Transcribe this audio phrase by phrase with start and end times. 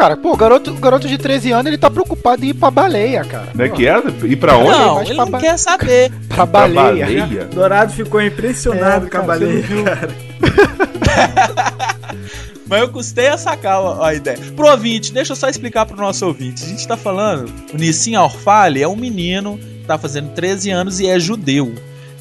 [0.00, 0.16] cara.
[0.16, 3.48] Pô, o garoto, garoto de 13 anos, ele tá preocupado em ir pra baleia, cara.
[3.54, 4.02] Não é que é?
[4.24, 4.70] Ir pra onde?
[4.70, 6.10] Não, Mas ele não ba- quer saber.
[6.28, 7.06] Pra Pra baleia.
[7.06, 7.44] baleia?
[7.46, 10.10] Dourado ficou impressionado É, com a baleia, cara.
[12.66, 14.38] Mas eu custei a sacar a, a ideia.
[14.54, 16.64] Pro ouvinte, deixa eu só explicar pro nosso ouvinte.
[16.64, 21.00] A gente tá falando, o Nissim Orfale é um menino que tá fazendo 13 anos
[21.00, 21.74] e é judeu.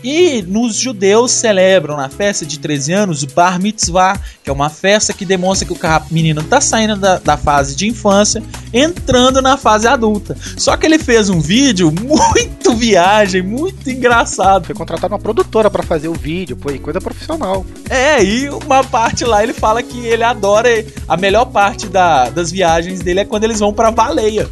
[0.03, 4.69] E nos judeus celebram na festa de 13 anos o Bar Mitzvah, que é uma
[4.69, 5.77] festa que demonstra que o
[6.09, 8.41] menino tá saindo da, da fase de infância,
[8.73, 10.37] entrando na fase adulta.
[10.57, 14.65] Só que ele fez um vídeo muito viagem, muito engraçado.
[14.65, 17.65] Foi contratado uma produtora pra fazer o vídeo, pô, e coisa profissional.
[17.89, 20.69] É, e uma parte lá ele fala que ele adora.
[21.07, 24.47] A melhor parte da- das viagens dele é quando eles vão pra baleia.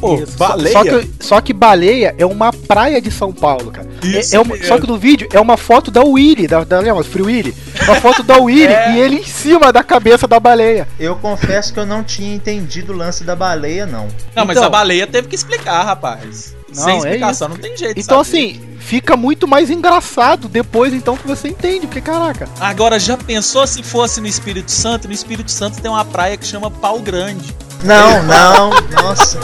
[0.00, 0.36] Pô, Isso.
[0.36, 0.72] baleia?
[0.72, 3.88] Só que, só que baleia é uma praia de São Paulo, cara.
[4.02, 6.80] Isso É- é uma- só que no vídeo é uma foto da Willy, da, da
[6.80, 7.54] lembra, Free Willy?
[7.84, 8.92] Uma foto da Willy É.
[8.94, 10.88] e ele em cima da cabeça da baleia.
[10.98, 14.08] Eu confesso que eu não tinha entendido o lance da baleia, não.
[14.34, 16.56] Não, mas Então- a baleia teve que explicar, rapaz.
[16.74, 17.56] Não, Sem é explicação, isso.
[17.56, 17.98] não tem jeito.
[18.00, 18.38] Então saber.
[18.38, 22.48] assim, fica muito mais engraçado depois então que você entende, porque caraca.
[22.60, 25.08] Agora, já pensou se fosse no Espírito Santo?
[25.08, 27.52] No Espírito Santo tem uma praia que chama Pau Grande.
[27.82, 28.70] Não, não,
[29.02, 29.40] nossa.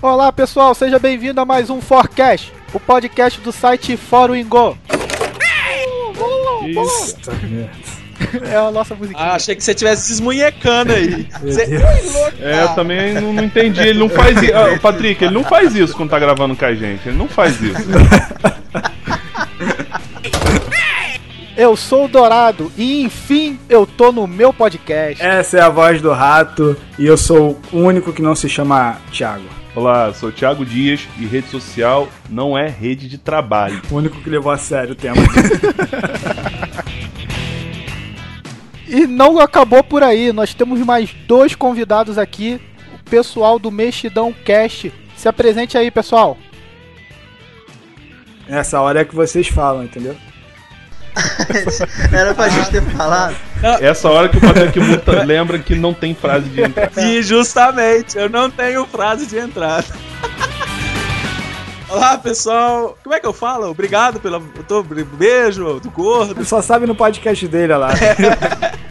[0.00, 4.78] Olá pessoal, seja bem-vindo a mais um Forecast, o podcast do site Fórum Ingo.
[6.66, 7.18] Isso.
[7.42, 8.03] Merda.
[8.50, 9.22] É a nossa musiquinha.
[9.24, 11.26] Ah, achei que você tivesse desmunhecando aí.
[11.42, 11.78] Você-
[12.12, 13.80] louco, É, eu também não, não entendi.
[13.80, 14.52] Ele não faz isso.
[14.54, 17.08] Ah, Patrick, ele não faz isso quando tá gravando com a gente.
[17.08, 17.74] Ele não faz isso.
[21.56, 25.22] Eu sou o Dourado e enfim eu tô no meu podcast.
[25.22, 28.96] Essa é a voz do rato e eu sou o único que não se chama
[29.12, 29.44] Thiago.
[29.72, 33.80] Olá, sou o Thiago Dias e rede social não é rede de trabalho.
[33.88, 35.16] O único que levou a sério o tema.
[38.86, 42.60] E não acabou por aí, nós temos mais dois convidados aqui,
[42.94, 44.92] o pessoal do Mexidão Cast.
[45.16, 46.36] Se apresente aí, pessoal.
[48.48, 50.16] Essa hora é que vocês falam, entendeu?
[52.12, 53.36] Era pra gente ter falado.
[53.80, 57.00] Essa hora que o Patrick Muta lembra que não tem frase de entrada.
[57.00, 59.86] E justamente, eu não tenho frase de entrada.
[61.88, 62.96] Olá, pessoal.
[63.02, 63.68] Como é que eu falo?
[63.68, 64.42] Obrigado pela.
[64.56, 64.82] Eu tô...
[64.82, 66.32] Beijo do gordo.
[66.32, 67.90] Ele só sabe no podcast dele olha lá.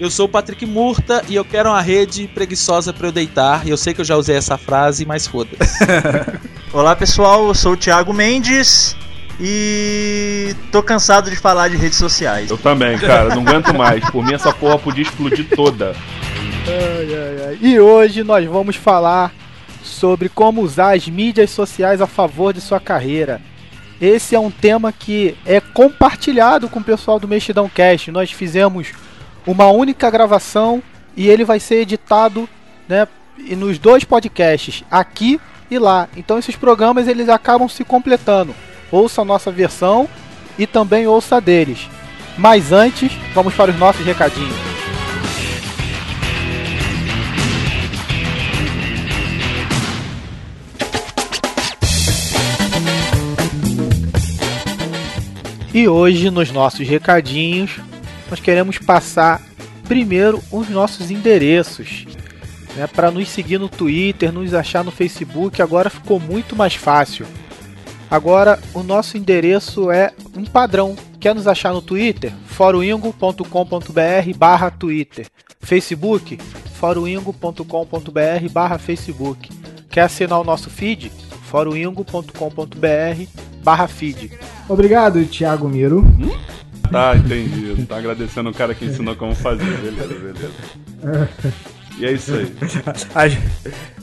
[0.00, 3.66] Eu sou o Patrick Murta e eu quero uma rede preguiçosa pra eu deitar.
[3.66, 5.84] E eu sei que eu já usei essa frase, mas foda-se.
[6.72, 8.96] Olá pessoal, eu sou o Thiago Mendes
[9.38, 12.50] e tô cansado de falar de redes sociais.
[12.50, 14.08] Eu também, cara, não aguento mais.
[14.08, 15.94] Por mim, essa porra podia explodir toda.
[16.66, 17.58] Ai, ai, ai.
[17.60, 19.34] E hoje nós vamos falar
[19.82, 23.40] sobre como usar as mídias sociais a favor de sua carreira.
[24.00, 28.10] Esse é um tema que é compartilhado com o pessoal do Mexidão Cast.
[28.10, 28.92] Nós fizemos
[29.46, 30.82] uma única gravação
[31.16, 32.48] e ele vai ser editado,
[32.88, 33.06] né,
[33.56, 35.40] nos dois podcasts, aqui
[35.70, 36.08] e lá.
[36.16, 38.54] Então esses programas eles acabam se completando.
[38.90, 40.08] Ouça a nossa versão
[40.58, 41.88] e também ouça a deles.
[42.38, 44.79] Mas antes, vamos para os nossos recadinhos.
[55.72, 57.78] E hoje, nos nossos recadinhos,
[58.28, 59.40] nós queremos passar
[59.86, 62.06] primeiro os nossos endereços.
[62.76, 67.26] Né, para nos seguir no Twitter, nos achar no Facebook, agora ficou muito mais fácil.
[68.10, 70.96] Agora o nosso endereço é um padrão.
[71.20, 72.32] Quer nos achar no Twitter?
[72.46, 75.26] foroingo.com.br barra Twitter.
[75.60, 76.38] Facebook?
[76.74, 79.50] foroingo.com.br barra Facebook.
[79.88, 81.12] Quer assinar o nosso feed?
[81.50, 83.24] foroingo.com.br
[83.64, 84.30] barra feed.
[84.68, 86.04] Obrigado, Thiago Miro.
[86.90, 87.84] Tá, entendi.
[87.86, 89.64] Tá agradecendo o cara que ensinou como fazer.
[89.64, 91.28] Beleza, beleza.
[91.98, 92.32] E é isso
[93.14, 93.36] aí.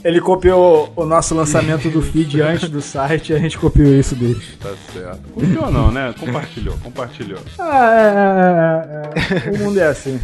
[0.04, 4.14] Ele copiou o nosso lançamento do feed antes do site e a gente copiou isso
[4.14, 4.40] dele.
[4.60, 5.20] Tá certo.
[5.32, 6.14] Copiou não, né?
[6.20, 7.40] Compartilhou, compartilhou.
[7.58, 9.50] Ah, é, é, é, é.
[9.50, 10.20] O mundo é assim.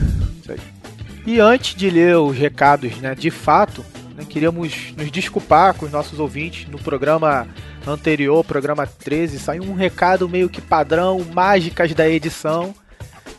[1.27, 3.83] E antes de ler os recados, né, de fato,
[4.15, 6.69] né, queríamos nos desculpar com os nossos ouvintes.
[6.69, 7.49] No programa
[7.87, 12.75] anterior, programa 13, saiu um recado meio que padrão, mágicas da edição,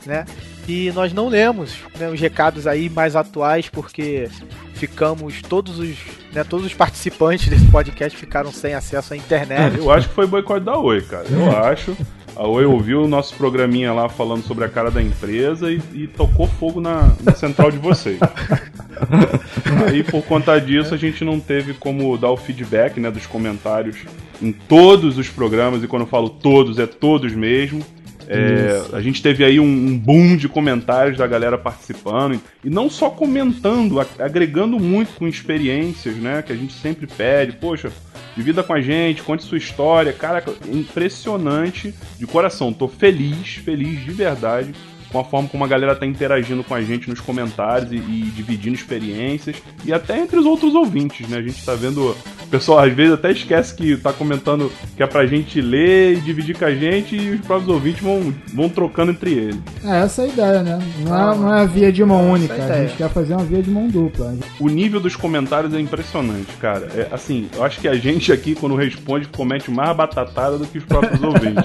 [0.06, 0.25] né?
[0.68, 4.28] E nós não lemos né, os recados aí mais atuais porque
[4.74, 5.96] ficamos todos os,
[6.34, 9.78] né, todos os participantes desse podcast ficaram sem acesso à internet.
[9.78, 11.26] Eu acho que foi boicote da Oi, cara.
[11.30, 11.96] Eu acho.
[12.36, 16.08] A Oi ouviu o nosso programinha lá falando sobre a cara da empresa e, e
[16.08, 18.20] tocou fogo na, na central de vocês.
[19.88, 23.98] Aí por conta disso a gente não teve como dar o feedback né, dos comentários
[24.42, 27.82] em todos os programas, e quando eu falo todos, é todos mesmo.
[28.27, 32.89] É, a gente teve aí um, um, boom de comentários da galera participando e não
[32.89, 36.42] só comentando, agregando muito com experiências, né?
[36.42, 37.92] Que a gente sempre pede, poxa,
[38.36, 44.12] divida com a gente, conte sua história, cara, impressionante, de coração, tô feliz, feliz de
[44.12, 44.74] verdade
[45.16, 48.32] com a forma como a galera tá interagindo com a gente nos comentários e, e,
[48.36, 51.38] dividindo experiências e até entre os outros ouvintes, né?
[51.38, 52.14] A gente tá vendo.
[52.44, 56.22] O pessoal às vezes até esquece que tá comentando que é pra gente ler e
[56.22, 59.58] dividir com a gente e os próprios ouvintes vão, vão trocando entre eles.
[59.84, 60.80] É, essa é a ideia, né?
[61.00, 63.44] Não é, não é a via de mão única, é a, gente quer fazer uma
[63.44, 64.36] via de mão dupla.
[64.60, 66.88] O nível dos comentários é impressionante, cara.
[66.94, 70.78] É, assim, eu acho que a gente aqui, quando responde, comete mais batatada do que
[70.78, 71.64] os próprios ouvintes.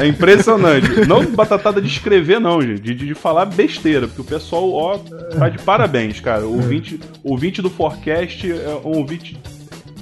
[0.00, 1.06] É impressionante.
[1.06, 5.48] Não batatada de escrever, não, gente de, de, falar besteira, porque o pessoal, ó, tá
[5.48, 6.46] de parabéns, cara.
[6.46, 9.36] O ouvinte, o ouvinte do Forecast é um ouvinte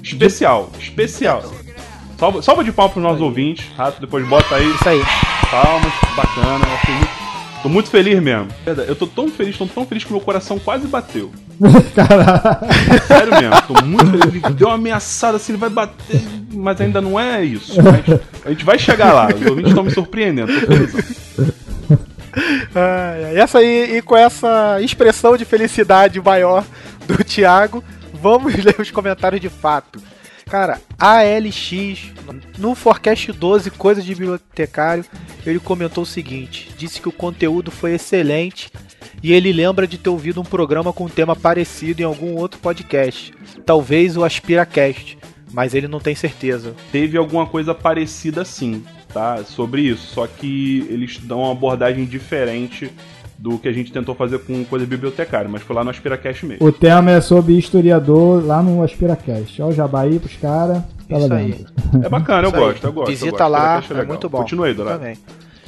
[0.03, 1.43] especial, especial.
[2.17, 4.69] Salva, salva de palmas pros nossos ouvintes, rato, depois bota aí.
[4.69, 5.01] Isso aí.
[5.51, 6.65] Palmas, bacana.
[7.65, 8.47] Tô muito feliz mesmo.
[8.87, 11.31] Eu tô tão feliz, tô tão feliz que meu coração quase bateu.
[11.95, 13.01] Caralho.
[13.07, 14.43] Sério mesmo, tô muito feliz.
[14.43, 16.21] Ele deu uma ameaçada assim, ele vai bater,
[16.53, 17.73] mas ainda não é isso.
[17.81, 19.29] Mas a gente vai chegar lá.
[19.33, 21.64] Os ouvintes estão me surpreendendo, tô feliz.
[22.75, 26.65] Ah, essa aí, e com essa expressão de felicidade maior
[27.07, 27.81] do Thiago,
[28.13, 30.01] vamos ler os comentários de fato.
[30.45, 32.11] Cara, ALX,
[32.57, 35.05] no Forecast 12, Coisas de Bibliotecário,
[35.45, 38.69] ele comentou o seguinte: disse que o conteúdo foi excelente
[39.23, 42.59] e ele lembra de ter ouvido um programa com um tema parecido em algum outro
[42.59, 43.33] podcast,
[43.65, 45.17] talvez o AspiraCast,
[45.53, 46.75] mas ele não tem certeza.
[46.91, 48.83] Teve alguma coisa parecida sim
[49.15, 49.41] tá?
[49.45, 50.07] Sobre isso.
[50.13, 52.91] Só que eles dão uma abordagem diferente
[53.37, 56.65] do que a gente tentou fazer com coisa bibliotecária, mas foi lá no Aspiracast mesmo.
[56.65, 59.61] O tema é sobre historiador lá no Aspiracast.
[59.61, 60.83] Olha o Jabaí pros caras.
[61.07, 61.65] Tá isso aí.
[62.03, 63.09] É bacana, eu gosto, eu gosto.
[63.09, 63.51] Visita eu gosto.
[63.51, 64.39] lá, é, é, muito bom.
[64.39, 64.99] Continue, Dourado.
[64.99, 65.17] Também.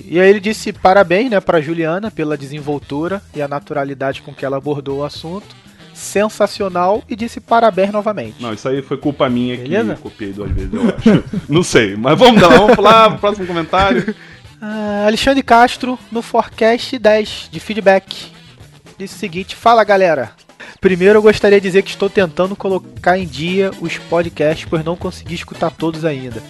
[0.05, 4.45] E aí ele disse parabéns, né, pra Juliana pela desenvoltura e a naturalidade com que
[4.45, 5.55] ela abordou o assunto
[5.97, 8.35] sensacional e disse parabéns novamente.
[8.39, 9.95] Não, isso aí foi culpa minha Beleza?
[9.95, 11.23] que copiei duas vezes, eu acho.
[11.49, 14.15] Não sei, mas vamos lá, vamos lá pro próximo comentário.
[14.61, 18.31] Uh, Alexandre Castro, no Forecast 10 de feedback,
[18.97, 20.31] disse o seguinte: Fala galera.
[20.79, 24.95] Primeiro eu gostaria de dizer que estou tentando colocar em dia os podcasts, pois não
[24.95, 26.41] consegui escutar todos ainda.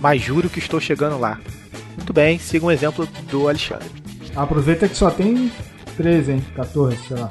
[0.00, 1.38] Mas juro que estou chegando lá.
[1.96, 3.88] Muito bem, siga um exemplo do Alexandre.
[4.34, 5.50] Aproveita que só tem
[5.96, 6.44] 13, hein?
[6.54, 7.28] 14, sei lá.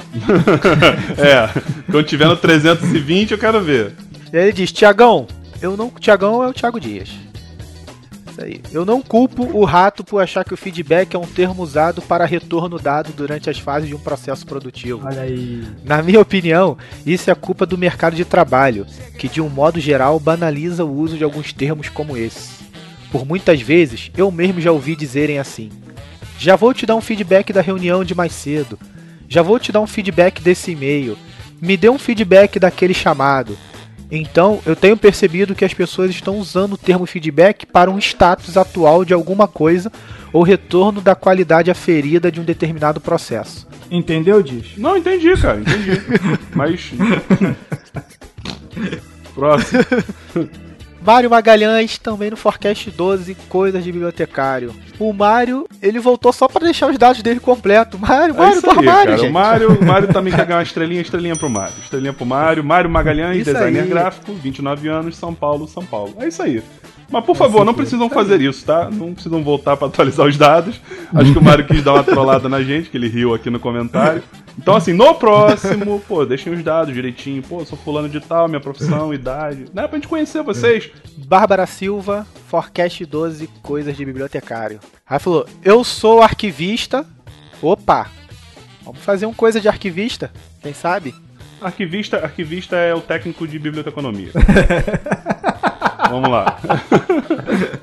[1.17, 3.93] é, quando tiver no 320 eu quero ver.
[4.33, 5.27] E aí ele diz, Tiagão,
[5.61, 5.89] eu não.
[5.89, 7.09] Tiagão é o Thiago Dias.
[8.35, 8.61] Isso aí.
[8.73, 12.25] Eu não culpo o rato por achar que o feedback é um termo usado para
[12.25, 15.07] retorno dado durante as fases de um processo produtivo.
[15.07, 15.63] Olha aí.
[15.85, 18.85] Na minha opinião, isso é culpa do mercado de trabalho,
[19.17, 22.65] que de um modo geral banaliza o uso de alguns termos como esse.
[23.09, 25.69] Por muitas vezes, eu mesmo já ouvi dizerem assim:
[26.37, 28.77] já vou te dar um feedback da reunião de mais cedo.
[29.27, 31.17] Já vou te dar um feedback desse e-mail.
[31.61, 33.57] Me dê um feedback daquele chamado.
[34.11, 38.55] Então, eu tenho percebido que as pessoas estão usando o termo feedback para um status
[38.55, 39.91] atual de alguma coisa
[40.31, 43.67] ou retorno da qualidade aferida de um determinado processo.
[43.89, 44.77] Entendeu, Diz?
[44.77, 46.01] Não, entendi, cara, entendi.
[46.53, 46.91] Mas.
[49.33, 49.83] Próximo.
[51.05, 54.73] Mário Magalhães, também no Forecast 12, Coisas de Bibliotecário.
[54.97, 57.99] O Mário, ele voltou só para deixar os dados dele completo.
[57.99, 59.17] Mário, é Mário, aí, Mário, cara.
[59.17, 59.29] gente.
[59.29, 61.73] O Mário, o Mário também quer ganhar uma estrelinha, estrelinha pro Mário.
[61.83, 62.63] Estrelinha pro Mário.
[62.63, 63.89] Mário Magalhães, isso designer aí.
[63.89, 66.15] gráfico, 29 anos, São Paulo, São Paulo.
[66.19, 66.63] É isso aí.
[67.11, 68.89] Mas por favor, não precisam fazer isso, tá?
[68.91, 70.81] Não precisam voltar para atualizar os dados.
[71.13, 73.59] Acho que o Mário quis dar uma trollada na gente, que ele riu aqui no
[73.59, 74.23] comentário.
[74.57, 77.43] Então, assim, no próximo, pô, deixem os dados direitinho.
[77.43, 79.65] Pô, sou fulano de tal, minha profissão, idade.
[79.73, 79.87] Né?
[79.87, 80.89] Pra gente conhecer vocês.
[81.17, 84.79] Bárbara Silva, Forecast 12, Coisas de Bibliotecário.
[85.07, 87.05] Aí falou: Eu sou arquivista.
[87.61, 88.09] Opa!
[88.83, 90.31] Vamos fazer um coisa de arquivista,
[90.61, 91.15] quem sabe?
[91.59, 94.31] Arquivista, arquivista é o técnico de biblioteconomia.
[96.09, 96.57] Vamos lá.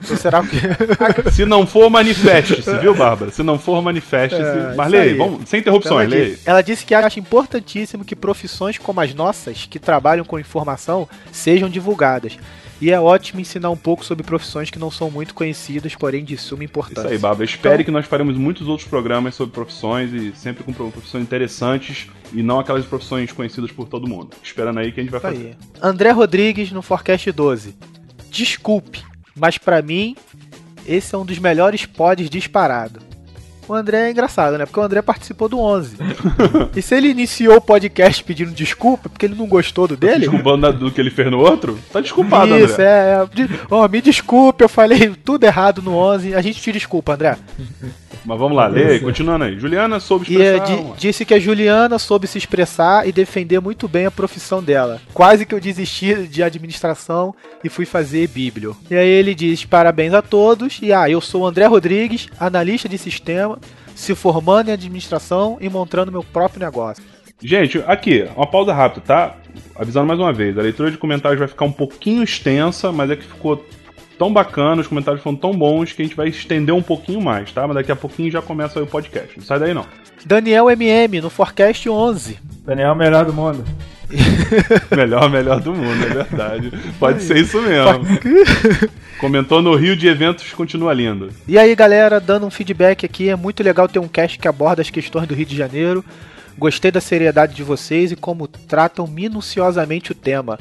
[0.03, 0.57] Será que.
[1.33, 3.31] Se não for, manifeste-se, viu, Bárbara?
[3.31, 4.43] Se não for, manifeste-se.
[4.43, 8.79] É, Mas leia, vamos, sem interrupções, ela disse, ela disse que acha importantíssimo que profissões
[8.79, 12.39] como as nossas, que trabalham com informação, sejam divulgadas.
[12.83, 16.37] E é ótimo ensinar um pouco sobre profissões que não são muito conhecidas, porém de
[16.37, 17.03] suma importância.
[17.03, 17.45] Isso aí, Bárbara.
[17.45, 17.85] Espere então...
[17.85, 22.59] que nós faremos muitos outros programas sobre profissões e sempre com profissões interessantes e não
[22.59, 24.31] aquelas profissões conhecidas por todo mundo.
[24.43, 25.57] Esperando aí que a gente vai Isso fazer.
[25.61, 25.69] Aí.
[25.81, 27.73] André Rodrigues no Forecast 12
[28.33, 29.03] desculpe,
[29.37, 30.17] mas para mim
[30.87, 33.01] esse é um dos melhores pods disparado.
[33.69, 34.67] O André é engraçado, né?
[34.67, 35.97] Porque o André participou do 11.
[36.75, 40.21] e se ele iniciou o podcast pedindo desculpa porque ele não gostou do dele?
[40.21, 41.79] Desculpando do que ele fez no outro?
[41.93, 42.85] Tá desculpado, Isso, André.
[42.85, 43.23] é.
[43.23, 43.27] é.
[43.47, 46.35] De- Ó, me desculpe, eu falei tudo errado no 11.
[46.35, 47.39] A gente te desculpa, André.
[48.25, 49.59] Mas vamos lá, lê continuando aí.
[49.59, 50.81] Juliana soube E é, expressar.
[50.81, 55.01] uma- disse que a Juliana soube se expressar e defender muito bem a profissão dela.
[55.13, 58.77] Quase que eu desisti de administração e fui fazer bíblio.
[58.91, 60.79] E aí ele diz: parabéns a todos.
[60.81, 63.59] E ah, eu sou o André Rodrigues, analista de sistema,
[63.95, 67.03] se formando em administração e montando meu próprio negócio.
[67.43, 69.37] Gente, aqui, uma pausa rápida, tá?
[69.75, 73.17] Avisando mais uma vez, a leitura de comentários vai ficar um pouquinho extensa, mas é
[73.17, 73.67] que ficou
[74.19, 77.53] tão bacana, os comentários foram tão bons que a gente vai estender um pouquinho mais,
[77.53, 77.67] tá?
[77.67, 79.39] Mas daqui a pouquinho já começa aí o podcast.
[79.39, 79.87] Não sai daí não.
[80.25, 82.39] Daniel MM no Forecast 11.
[82.65, 83.65] Daniel é o melhor do mundo.
[84.95, 86.73] Melhor, melhor do mundo, é verdade.
[86.99, 88.05] Pode ser isso mesmo.
[89.19, 91.31] Comentou no Rio de Eventos, continua lindo.
[91.49, 94.83] E aí, galera, dando um feedback aqui, é muito legal ter um cast que aborda
[94.83, 96.05] as questões do Rio de Janeiro.
[96.59, 100.59] Gostei da seriedade de vocês e como tratam minuciosamente o tema.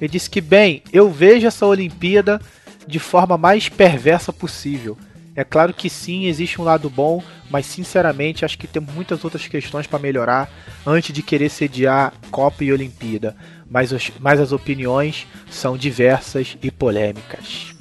[0.00, 2.40] Ele disse que, bem, eu vejo essa Olimpíada
[2.86, 4.96] de forma mais perversa possível.
[5.34, 9.46] É claro que sim, existe um lado bom, mas sinceramente acho que tem muitas outras
[9.46, 10.50] questões para melhorar
[10.86, 13.34] antes de querer sediar Copa e Olimpíada.
[13.70, 17.74] Mas, os- mas as opiniões são diversas e polêmicas.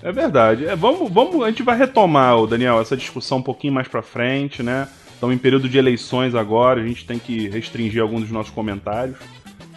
[0.00, 0.66] É verdade.
[0.66, 4.02] É, vamos, vamos, a gente vai retomar, o Daniel, essa discussão um pouquinho mais pra
[4.02, 4.86] frente, né?
[5.12, 9.16] Estamos em período de eleições agora, a gente tem que restringir alguns dos nossos comentários.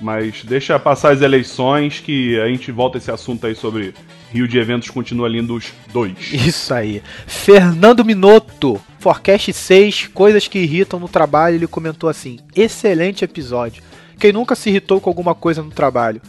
[0.01, 3.94] Mas deixa passar as eleições que a gente volta esse assunto aí sobre
[4.36, 6.13] Rio de Eventos continua lindo os dois.
[6.32, 7.01] Isso aí.
[7.25, 13.82] Fernando Minotto, Forecast 6, coisas que irritam no trabalho, ele comentou assim: excelente episódio.
[14.20, 16.22] Quem nunca se irritou com alguma coisa no trabalho?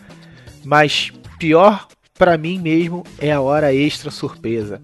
[0.65, 1.87] Mas pior
[2.19, 4.81] pra mim mesmo é a hora extra surpresa.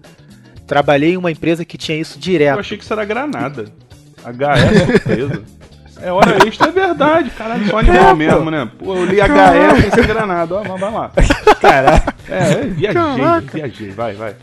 [0.67, 2.59] Trabalhei em uma empresa que tinha isso Eu direto.
[2.59, 3.65] achei que isso era granada.
[4.25, 5.43] HE surpresa.
[6.03, 7.29] É hora extra, é verdade.
[7.29, 8.69] Caralho, só animal mesmo, né?
[8.77, 10.55] Pô, eu li HE sem granada.
[10.55, 11.11] Ó, mas vai lá.
[11.61, 12.15] Caraca.
[12.29, 13.51] É, eu viajei, Caraca.
[13.53, 13.89] viajei.
[13.91, 14.35] Vai, vai.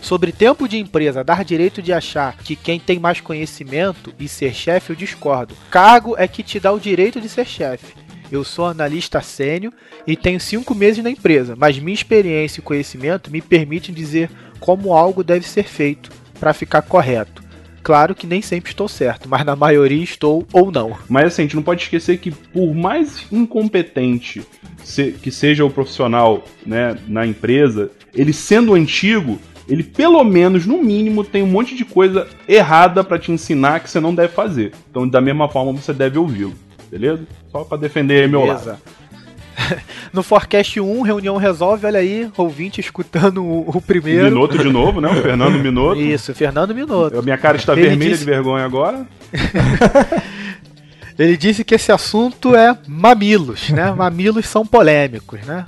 [0.00, 4.52] Sobre tempo de empresa dar direito de achar que quem tem mais conhecimento e ser
[4.52, 5.54] chefe, eu discordo.
[5.70, 7.94] Cargo é que te dá o direito de ser chefe.
[8.30, 9.72] Eu sou analista sênior
[10.06, 14.92] e tenho cinco meses na empresa, mas minha experiência e conhecimento me permitem dizer como
[14.92, 16.10] algo deve ser feito
[16.40, 17.45] para ficar correto.
[17.86, 20.96] Claro que nem sempre estou certo, mas na maioria estou ou não.
[21.08, 24.44] Mas assim, a gente não pode esquecer que por mais incompetente
[25.22, 29.38] que seja o profissional né, na empresa, ele sendo antigo,
[29.68, 33.88] ele pelo menos, no mínimo, tem um monte de coisa errada pra te ensinar que
[33.88, 34.72] você não deve fazer.
[34.90, 36.54] Então, da mesma forma, você deve ouvi-lo.
[36.90, 37.24] Beleza?
[37.52, 38.76] Só pra defender aí meu lado.
[40.12, 44.24] No Forecast 1, reunião resolve, olha aí, ouvinte escutando o, o primeiro.
[44.26, 45.08] Minoto de novo, né?
[45.10, 46.00] O Fernando Minoto.
[46.00, 47.18] Isso, Fernando Minotto.
[47.18, 49.06] A minha cara está Ele vermelha disse- de vergonha agora.
[51.18, 53.90] Ele disse que esse assunto é mamilos, né?
[53.96, 55.64] Mamilos são polêmicos, né?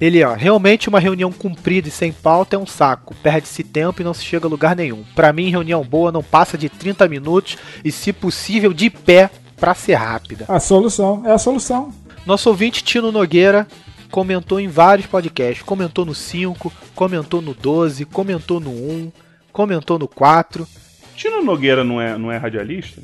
[0.00, 3.14] Ele, ó, realmente uma reunião comprida e sem pauta é um saco.
[3.22, 5.02] Perde-se tempo e não se chega a lugar nenhum.
[5.14, 9.74] Pra mim, reunião boa não passa de 30 minutos e, se possível, de pé pra
[9.74, 10.44] ser rápida.
[10.48, 11.22] A solução.
[11.26, 11.92] É a solução.
[12.28, 13.66] Nosso ouvinte Tino Nogueira
[14.10, 15.62] comentou em vários podcasts.
[15.62, 19.10] Comentou no 5, comentou no 12, comentou no 1,
[19.50, 20.68] comentou no 4.
[21.16, 23.00] Tino Nogueira não é, não é radialista?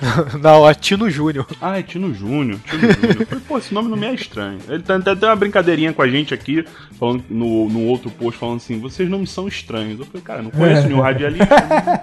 [0.40, 1.46] Não, é Tino Júnior.
[1.60, 2.58] Ah, é Tino Júnior.
[2.64, 3.20] Tino Júnior.
[3.20, 4.58] Eu falei, Pô, esse nome não me é estranho.
[4.68, 6.64] Ele tem até uma brincadeirinha com a gente aqui,
[6.98, 9.98] falando no, no outro post, falando assim: vocês não me são estranhos.
[9.98, 11.46] Eu falei, cara, não conheço nenhum radialista,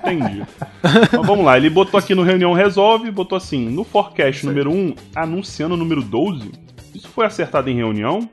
[0.03, 0.43] não entendi.
[0.83, 4.95] Mas vamos lá, ele botou aqui no Reunião Resolve, botou assim: no forecast número 1,
[5.15, 6.51] anunciando o número 12.
[6.93, 8.29] Isso foi acertado em reunião.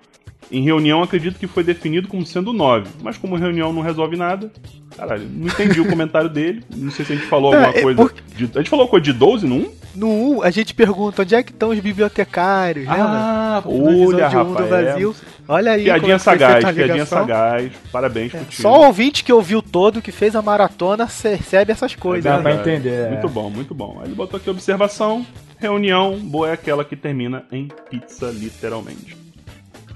[0.53, 2.89] Em reunião, acredito que foi definido como sendo 9.
[3.03, 4.51] Mas como reunião não resolve nada,
[4.97, 6.63] caralho, não entendi o comentário dele.
[6.75, 8.03] Não sei se a gente falou É, alguma é coisa.
[8.03, 9.71] por- de- a gente falou coisa de 12 no 1?
[9.97, 10.09] No
[10.39, 13.05] 1, a gente pergunta onde é que estão os bibliotecários, lembra?
[13.05, 14.69] Ah, No episódio olha, 1 do rapaz.
[14.69, 15.17] Brasil.
[15.47, 15.85] Olha aí.
[15.85, 17.73] Piadinha é sagaz, piadinha sagaz.
[17.93, 18.63] Parabéns pro time.
[18.63, 22.25] Só o ouvinte que ouviu todo, que fez a maratona, recebe essas coisas.
[22.25, 22.43] Dá né?
[22.43, 23.11] pra entender, é.
[23.11, 23.99] Muito bom, muito bom.
[24.01, 25.25] Aí ele botou aqui observação.
[25.59, 29.17] Reunião boa é aquela que termina em pizza, literalmente.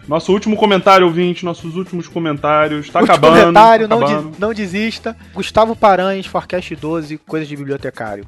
[0.09, 2.89] Nosso último comentário, ouvinte, nossos últimos comentários.
[2.89, 3.41] Tá Último acabando.
[3.41, 4.31] comentário, tá não, acabando.
[4.33, 5.15] de- não desista.
[5.35, 8.25] Gustavo Paranhos, Forecast 12, Coisas de Bibliotecário.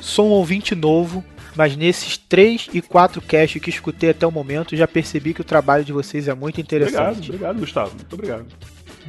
[0.00, 1.22] Sou um ouvinte novo,
[1.54, 5.44] mas nesses 3 e 4 casts que escutei até o momento, já percebi que o
[5.44, 7.28] trabalho de vocês é muito Obrigado, interessante.
[7.30, 7.90] obrigado, Gustavo.
[7.94, 8.46] Muito obrigado.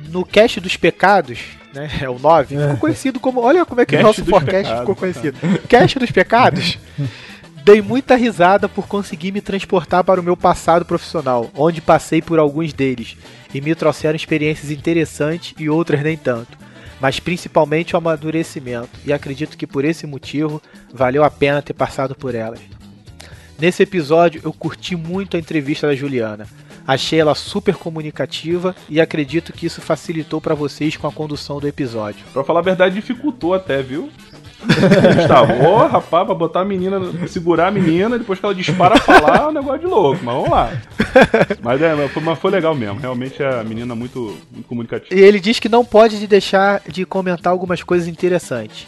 [0.09, 1.39] No cast dos pecados,
[1.73, 3.39] né, é o 9, ficou conhecido como...
[3.41, 5.37] Olha como é que o Cast nosso dos Forecast pecados, ficou conhecido.
[5.69, 6.77] Cast dos pecados...
[7.67, 12.39] Dei muita risada por conseguir me transportar para o meu passado profissional, onde passei por
[12.39, 13.17] alguns deles.
[13.53, 16.57] e me trouxeram experiências interessantes e outras nem tanto,
[17.01, 20.61] mas principalmente o amadurecimento, e acredito que por esse motivo
[20.93, 22.61] valeu a pena ter passado por elas.
[23.59, 26.47] Nesse episódio eu curti muito a entrevista da Juliana.
[26.87, 31.67] Achei ela super comunicativa e acredito que isso facilitou para vocês com a condução do
[31.67, 32.25] episódio.
[32.31, 34.09] Pra falar a verdade, dificultou até, viu?
[35.15, 38.99] Gustavo, ô rapaz, pra botar a menina, segurar a menina, depois que ela dispara a
[38.99, 40.71] falar, é um negócio de louco, mas vamos lá.
[41.61, 45.13] Mas, é, foi, mas foi legal mesmo, realmente é a menina muito, muito comunicativa.
[45.13, 48.87] E ele diz que não pode deixar de comentar algumas coisas interessantes.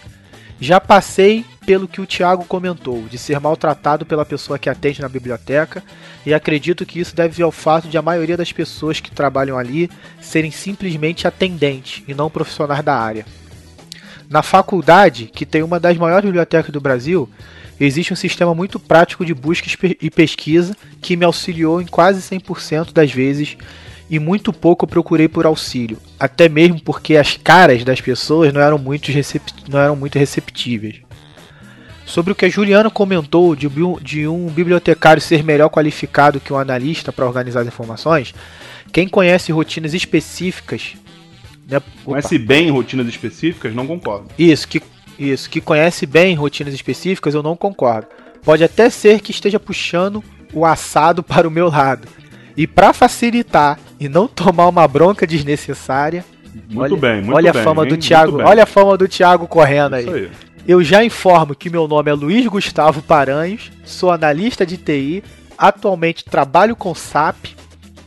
[0.60, 5.08] Já passei pelo que o Thiago comentou, de ser maltratado pela pessoa que atende na
[5.08, 5.84] biblioteca,
[6.26, 9.90] e acredito que isso deve ao fato de a maioria das pessoas que trabalham ali
[10.22, 13.26] serem simplesmente atendentes e não profissionais da área.
[14.30, 17.28] Na faculdade, que tem uma das maiores bibliotecas do Brasil,
[17.80, 19.68] existe um sistema muito prático de busca
[20.00, 23.58] e pesquisa que me auxiliou em quase 100% das vezes
[24.08, 28.78] e muito pouco procurei por auxílio, até mesmo porque as caras das pessoas não eram
[28.78, 29.12] muito,
[29.68, 30.98] não eram muito receptíveis.
[32.06, 33.68] Sobre o que a Juliana comentou de,
[34.02, 38.34] de um bibliotecário ser melhor qualificado que um analista para organizar as informações,
[38.92, 40.96] quem conhece rotinas específicas
[41.70, 41.82] né?
[42.04, 44.28] Conhece bem rotinas específicas, não concordo.
[44.38, 44.82] Isso, que,
[45.18, 48.08] isso, que conhece bem rotinas específicas, eu não concordo.
[48.44, 50.24] Pode até ser que esteja puxando
[50.54, 52.08] o assado para o meu lado.
[52.58, 56.26] E para facilitar e não tomar uma bronca desnecessária.
[56.70, 57.62] Muito olha, bem, muito olha bem.
[57.62, 60.10] A fama do Thiago, olha a fama do Thiago correndo aí.
[60.10, 60.32] aí.
[60.68, 65.24] Eu já informo que meu nome é Luiz Gustavo Paranhos, sou analista de TI,
[65.58, 67.48] atualmente trabalho com SAP,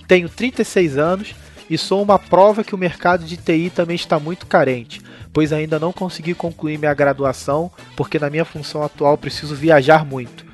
[0.06, 1.34] tenho 36 anos
[1.72, 5.00] e sou uma prova que o mercado de TI também está muito carente,
[5.32, 10.44] pois ainda não consegui concluir minha graduação, porque na minha função atual preciso viajar muito.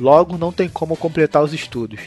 [0.00, 2.00] Logo, não tem como completar os estudos.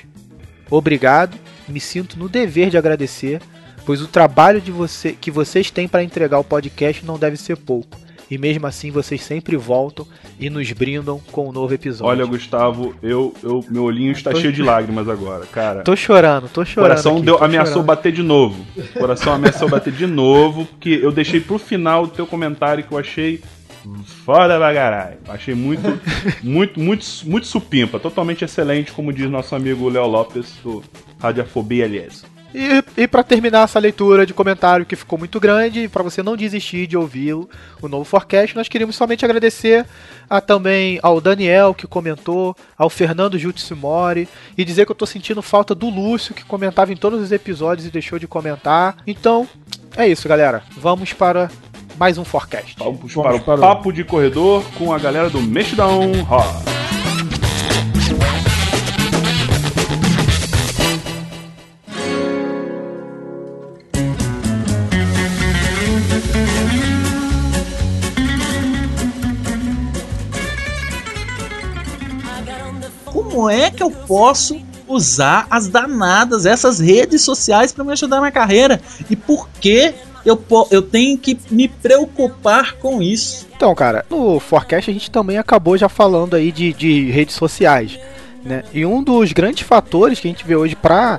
[0.70, 3.42] Obrigado, me sinto no dever de agradecer,
[3.86, 7.56] pois o trabalho de você que vocês têm para entregar o podcast não deve ser
[7.56, 10.06] pouco e mesmo assim vocês sempre voltam
[10.40, 12.12] e nos brindam com um novo episódio.
[12.12, 14.40] Olha, Gustavo, eu, eu meu olhinho está tô...
[14.40, 15.82] cheio de lágrimas agora, cara.
[15.82, 16.90] Tô chorando, tô chorando.
[16.90, 17.88] Coração aqui, deu, ameaçou chorando.
[17.88, 18.66] bater de novo.
[18.94, 22.98] Coração ameaçou bater de novo, porque eu deixei pro final o teu comentário que eu
[22.98, 23.42] achei
[24.26, 25.18] foda pra caralho.
[25.28, 26.00] Achei muito,
[26.44, 28.00] muito, muito, muito supimpa.
[28.00, 30.84] Totalmente excelente, como diz nosso amigo Léo Lopes, do
[31.20, 32.26] Radiofobia aliás.
[32.54, 36.36] E, e para terminar essa leitura de comentário que ficou muito grande, para você não
[36.36, 37.50] desistir de ouvir o,
[37.82, 39.86] o novo forecast, nós queríamos somente agradecer
[40.30, 45.42] a, também ao Daniel que comentou, ao Fernando Jutsimori e dizer que eu tô sentindo
[45.42, 48.98] falta do Lúcio que comentava em todos os episódios e deixou de comentar.
[49.06, 49.48] Então,
[49.96, 50.64] é isso, galera.
[50.78, 51.50] Vamos para
[51.98, 52.76] mais um forecast.
[52.78, 56.97] Vamos, Vamos para o para papo de corredor com a galera do Mexidão Rock.
[73.48, 78.30] Como é que eu posso usar as danadas, essas redes sociais para me ajudar na
[78.30, 78.82] carreira?
[79.10, 79.94] E por que
[80.26, 83.48] eu, eu tenho que me preocupar com isso?
[83.56, 87.98] Então, cara, no Forecast a gente também acabou já falando aí de, de redes sociais.
[88.44, 88.66] Né?
[88.74, 91.18] E um dos grandes fatores que a gente vê hoje para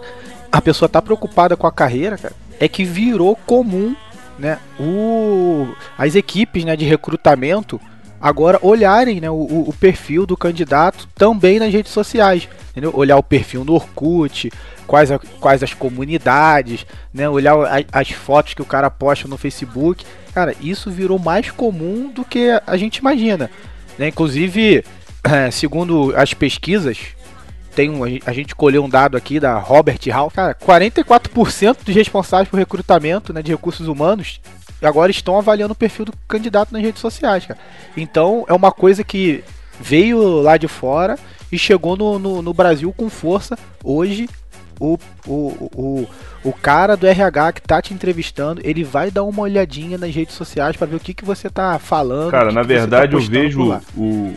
[0.53, 3.97] a pessoa estar tá preocupada com a carreira, cara, é que virou comum,
[4.39, 7.81] né, o, as equipes, né, de recrutamento
[8.21, 12.49] agora olharem né, o, o, perfil do candidato também nas redes sociais.
[12.71, 12.93] Entendeu?
[12.95, 14.51] Olhar o perfil no Orkut,
[14.87, 17.29] quais, a, quais as comunidades, né?
[17.29, 20.05] olhar a, as fotos que o cara posta no Facebook.
[20.35, 23.51] Cara, isso virou mais comum do que a gente imagina.
[23.99, 24.09] Né?
[24.09, 24.85] Inclusive,
[25.53, 26.99] segundo as pesquisas,
[27.75, 32.49] tem um, a gente colheu um dado aqui da Robert Hall, cara, 44% dos responsáveis
[32.49, 34.41] por recrutamento né, de recursos humanos
[34.87, 37.59] agora estão avaliando o perfil do candidato nas redes sociais, cara.
[37.97, 39.43] Então é uma coisa que
[39.81, 41.19] veio lá de fora
[41.51, 43.59] e chegou no, no, no Brasil com força.
[43.83, 44.29] Hoje,
[44.81, 46.09] o, o, o,
[46.45, 50.35] o cara do RH que tá te entrevistando, ele vai dar uma olhadinha nas redes
[50.35, 52.31] sociais para ver o que, que você tá falando.
[52.31, 54.35] Cara, na tá verdade tá eu vejo o,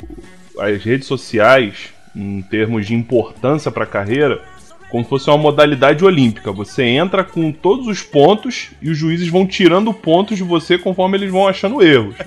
[0.60, 4.42] as redes sociais, em termos de importância para a carreira,
[4.92, 6.52] como se fosse uma modalidade olímpica.
[6.52, 11.18] Você entra com todos os pontos e os juízes vão tirando pontos de você conforme
[11.18, 12.16] eles vão achando erros.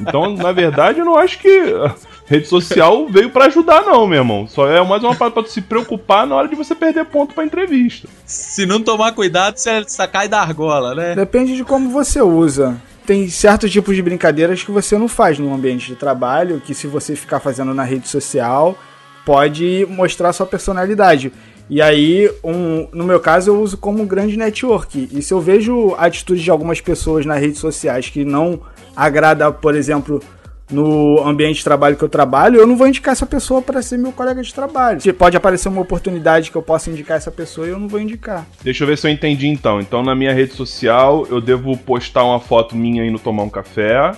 [0.00, 1.94] Então, na verdade, eu não acho que a
[2.26, 4.46] rede social veio para ajudar, não, meu irmão.
[4.46, 7.44] Só é mais uma parte pra se preocupar na hora de você perder ponto pra
[7.44, 8.08] entrevista.
[8.24, 11.14] Se não tomar cuidado, você cai da argola, né?
[11.14, 15.54] Depende de como você usa tem certos tipos de brincadeiras que você não faz no
[15.54, 18.76] ambiente de trabalho, que se você ficar fazendo na rede social,
[19.24, 21.32] pode mostrar sua personalidade.
[21.68, 25.08] E aí, um, no meu caso, eu uso como um grande network.
[25.12, 28.60] E se eu vejo a atitude de algumas pessoas nas redes sociais que não
[28.94, 30.22] agrada, por exemplo,
[30.70, 33.98] no ambiente de trabalho que eu trabalho, eu não vou indicar essa pessoa para ser
[33.98, 35.00] meu colega de trabalho.
[35.00, 38.46] Se pode aparecer uma oportunidade que eu possa indicar essa pessoa, eu não vou indicar.
[38.62, 39.80] Deixa eu ver se eu entendi então.
[39.80, 44.12] Então, na minha rede social, eu devo postar uma foto minha indo tomar um café,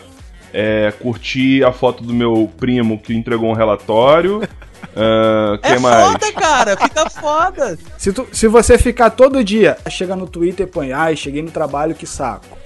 [0.53, 4.43] é, curtir a foto do meu primo que entregou um relatório.
[4.95, 6.13] Uh, que é mais?
[6.13, 7.79] foda, cara, fica foda.
[7.97, 11.51] Se, tu, se você ficar todo dia, chega no Twitter e põe, ai, cheguei no
[11.51, 12.59] trabalho, que saco.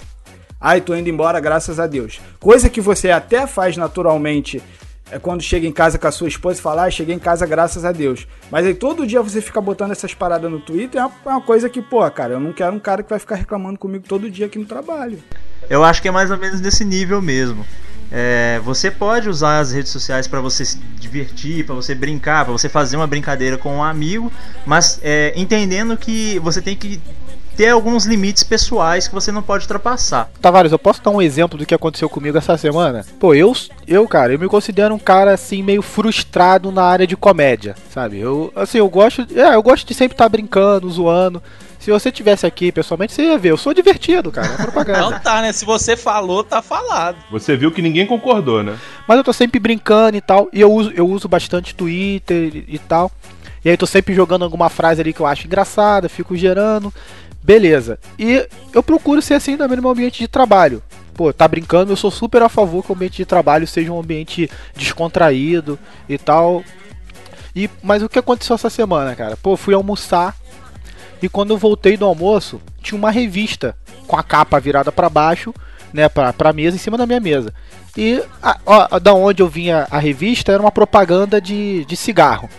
[0.59, 2.21] Ai, tô indo embora, graças a Deus.
[2.39, 4.63] Coisa que você até faz naturalmente
[5.11, 7.45] é quando chega em casa com a sua esposa e fala, ah, cheguei em casa
[7.45, 8.25] graças a Deus.
[8.49, 11.41] Mas aí todo dia você fica botando essas paradas no Twitter, é uma, é uma
[11.41, 14.29] coisa que, pô, cara, eu não quero um cara que vai ficar reclamando comigo todo
[14.31, 15.21] dia aqui no trabalho.
[15.69, 17.65] Eu acho que é mais ou menos desse nível mesmo.
[18.15, 22.53] É, você pode usar as redes sociais para você se divertir, para você brincar, para
[22.53, 24.31] você fazer uma brincadeira com um amigo,
[24.67, 27.01] mas é, entendendo que você tem que
[27.57, 30.29] ter alguns limites pessoais que você não pode ultrapassar.
[30.39, 33.03] Tavares, eu posso dar um exemplo do que aconteceu comigo essa semana?
[33.19, 33.51] Pô, eu,
[33.87, 38.19] eu, cara, eu me considero um cara assim meio frustrado na área de comédia, sabe?
[38.19, 41.41] Eu, assim, eu gosto, é, eu gosto de sempre estar tá brincando, zoando.
[41.83, 43.51] Se você tivesse aqui pessoalmente, você ia ver.
[43.51, 44.47] Eu sou divertido, cara.
[44.47, 45.01] É propaganda.
[45.01, 45.51] Não tá, né?
[45.51, 47.17] Se você falou, tá falado.
[47.29, 48.77] Você viu que ninguém concordou, né?
[49.05, 50.47] Mas eu tô sempre brincando e tal.
[50.53, 53.11] E eu uso, eu uso bastante Twitter e, e tal.
[53.65, 56.93] E aí eu tô sempre jogando alguma frase ali que eu acho engraçada, fico gerando.
[57.43, 57.99] Beleza.
[58.17, 60.81] E eu procuro ser assim também no meu ambiente de trabalho.
[61.13, 63.99] Pô, tá brincando, eu sou super a favor que o ambiente de trabalho seja um
[63.99, 66.63] ambiente descontraído e tal.
[67.53, 69.35] E, mas o que aconteceu essa semana, cara?
[69.35, 70.33] Pô, fui almoçar
[71.25, 75.53] e quando eu voltei do almoço, tinha uma revista com a capa virada para baixo,
[75.93, 77.53] né, pra, pra mesa, em cima da minha mesa.
[77.95, 82.49] E a, ó, da onde eu vinha a revista era uma propaganda de, de cigarro.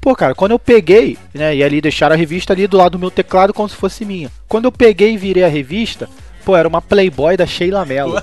[0.00, 2.98] Pô, cara, quando eu peguei, né, e ali deixaram a revista ali do lado do
[2.98, 4.28] meu teclado como se fosse minha.
[4.48, 6.08] Quando eu peguei e virei a revista,
[6.44, 8.20] pô, era uma Playboy da Sheila Mello.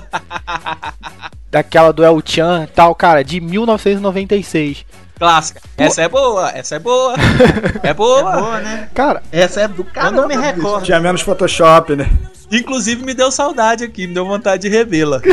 [1.50, 4.84] Daquela do El Chan tal, cara, de 1996
[5.22, 5.60] clássica.
[5.78, 7.14] Essa é boa, essa é boa.
[7.84, 8.18] É boa.
[8.20, 8.88] É boa, né?
[8.92, 10.08] Cara, essa é do cara.
[10.08, 10.84] Eu não me recordo.
[10.84, 12.10] Tinha menos Photoshop, né?
[12.50, 15.20] Inclusive me deu saudade aqui, me deu vontade de revê-la.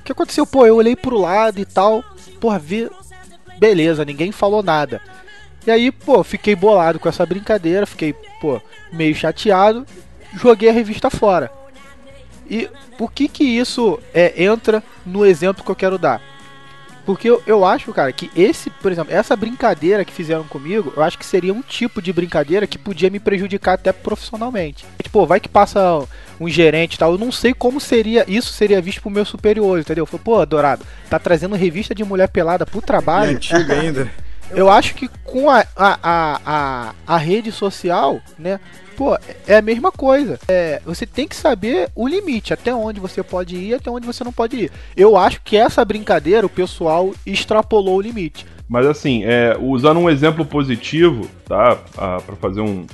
[0.00, 0.46] O que aconteceu?
[0.46, 2.02] Pô, eu olhei pro lado e tal.
[2.40, 2.88] Porra, vi.
[3.58, 5.00] Beleza, ninguém falou nada.
[5.66, 9.84] E aí, pô, fiquei bolado com essa brincadeira, fiquei, pô, meio chateado,
[10.32, 11.50] joguei a revista fora.
[12.48, 16.22] E por que que isso é, entra no exemplo que eu quero dar?
[17.06, 21.02] Porque eu, eu acho, cara, que esse, por exemplo, essa brincadeira que fizeram comigo, eu
[21.04, 24.84] acho que seria um tipo de brincadeira que podia me prejudicar até profissionalmente.
[25.00, 26.04] Tipo, vai que passa
[26.40, 29.78] um gerente e tal, eu não sei como seria, isso seria visto pro meu superior,
[29.78, 30.04] entendeu?
[30.04, 33.32] Falei, pô, Dourado, tá trazendo revista de mulher pelada pro trabalho.
[33.32, 34.10] E antiga ainda.
[34.50, 38.60] Eu acho que com a, a, a, a, a rede social, né,
[38.96, 40.38] pô, é a mesma coisa.
[40.48, 44.24] É, você tem que saber o limite, até onde você pode ir, até onde você
[44.24, 44.72] não pode ir.
[44.96, 48.46] Eu acho que essa brincadeira o pessoal extrapolou o limite.
[48.68, 51.78] Mas assim, é, usando um exemplo positivo, tá?
[51.96, 52.86] Ah, para fazer um,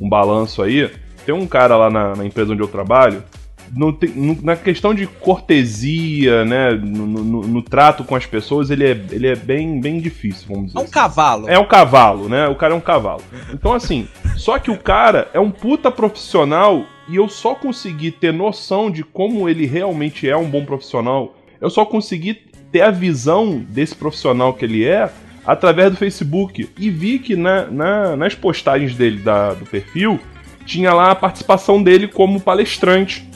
[0.00, 0.90] um balanço aí,
[1.24, 3.24] tem um cara lá na, na empresa onde eu trabalho
[3.74, 8.84] no, no, na questão de cortesia, né, no, no, no, trato com as pessoas, ele
[8.84, 10.78] é, ele é bem, bem difícil, vamos dizer.
[10.78, 10.92] É um assim.
[10.92, 11.48] cavalo.
[11.48, 12.48] É um cavalo, né?
[12.48, 13.22] O cara é um cavalo.
[13.52, 18.32] Então, assim, só que o cara é um puta profissional e eu só consegui ter
[18.32, 21.34] noção de como ele realmente é um bom profissional.
[21.60, 22.34] Eu só consegui
[22.70, 25.10] ter a visão desse profissional que ele é
[25.46, 26.68] através do Facebook.
[26.78, 30.18] E vi que na, na, nas postagens dele da, do perfil
[30.64, 33.26] tinha lá a participação dele como palestrante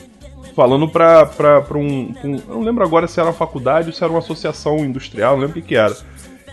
[0.61, 3.95] falando pra, pra, pra um, um, Eu não lembro agora se era uma faculdade ou
[3.95, 5.97] se era uma associação industrial, não lembro o que, que era.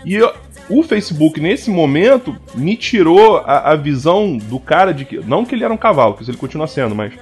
[0.02, 0.32] E eu,
[0.70, 5.18] o Facebook, nesse momento, me tirou a, a, visão do cara de que.
[5.18, 7.12] Não que ele era um cavalo, que ele continua sendo, mas.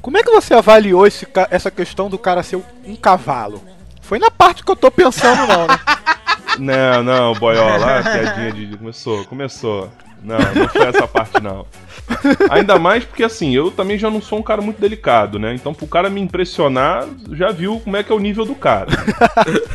[0.00, 3.62] Como é que você avaliou esse, essa questão do cara ser um cavalo?
[4.00, 5.78] Foi na parte que eu tô pensando, não, né?
[6.58, 8.76] Não, não, boiola, a piadinha de.
[8.76, 9.90] Começou, começou.
[10.22, 11.66] Não, não foi essa parte não.
[12.50, 15.54] Ainda mais porque assim, eu também já não sou um cara muito delicado, né?
[15.54, 18.90] Então pro cara me impressionar, já viu como é que é o nível do cara.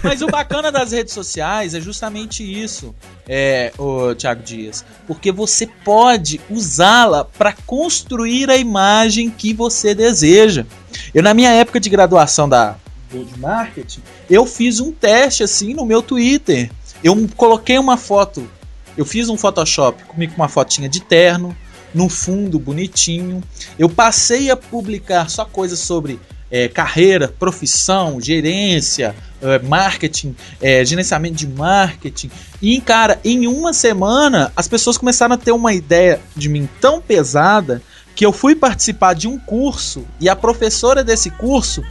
[0.03, 2.95] Mas o bacana das redes sociais é justamente isso,
[3.27, 10.65] é, o Thiago Dias, porque você pode usá-la para construir a imagem que você deseja.
[11.13, 12.75] Eu na minha época de graduação da
[13.09, 16.69] de marketing, eu fiz um teste assim no meu Twitter.
[17.01, 18.49] Eu coloquei uma foto
[18.97, 21.55] eu fiz um Photoshop comigo com uma fotinha de terno,
[21.93, 23.43] no fundo bonitinho.
[23.77, 31.35] Eu passei a publicar só coisas sobre é, carreira, profissão, gerência, é, marketing, é, gerenciamento
[31.35, 32.31] de marketing.
[32.61, 37.01] E, cara, em uma semana as pessoas começaram a ter uma ideia de mim tão
[37.01, 37.81] pesada
[38.15, 41.83] que eu fui participar de um curso e a professora desse curso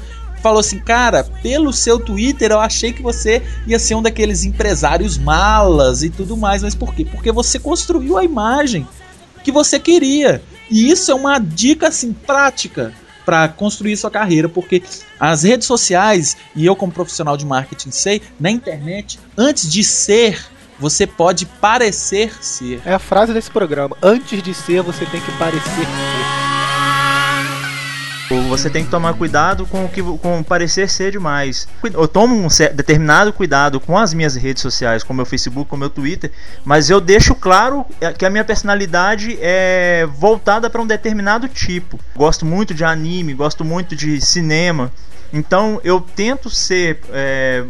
[0.43, 5.19] falou assim: Cara, pelo seu Twitter eu achei que você ia ser um daqueles empresários
[5.19, 6.63] malas e tudo mais.
[6.63, 7.05] Mas por quê?
[7.05, 8.87] Porque você construiu a imagem
[9.43, 10.43] que você queria.
[10.71, 12.93] E isso é uma dica assim prática
[13.25, 14.83] para construir sua carreira, porque
[15.19, 20.47] as redes sociais, e eu como profissional de marketing sei, na internet, antes de ser,
[20.79, 22.81] você pode parecer ser.
[22.85, 23.97] É a frase desse programa.
[24.01, 26.46] Antes de ser, você tem que parecer ser.
[28.49, 31.69] Você tem que tomar cuidado com o que com parecer ser demais.
[31.93, 35.91] Eu tomo um determinado cuidado com as minhas redes sociais, como meu Facebook, como meu
[35.91, 36.33] Twitter,
[36.65, 37.87] mas eu deixo claro
[38.19, 42.01] que a minha personalidade é voltada para um determinado tipo.
[42.17, 44.91] Gosto muito de anime, gosto muito de cinema.
[45.33, 47.65] Então eu tento ser, é,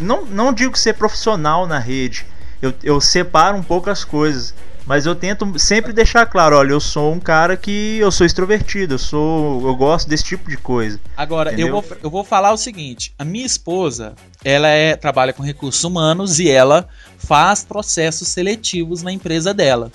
[0.00, 2.26] não, não digo ser profissional na rede,
[2.60, 4.54] eu, eu separo um pouco as coisas.
[4.86, 8.94] Mas eu tento sempre deixar claro, olha, eu sou um cara que eu sou extrovertido,
[8.94, 11.00] eu sou, eu gosto desse tipo de coisa.
[11.16, 15.42] Agora, eu vou, eu vou falar o seguinte, a minha esposa, ela é trabalha com
[15.42, 19.90] recursos humanos e ela faz processos seletivos na empresa dela.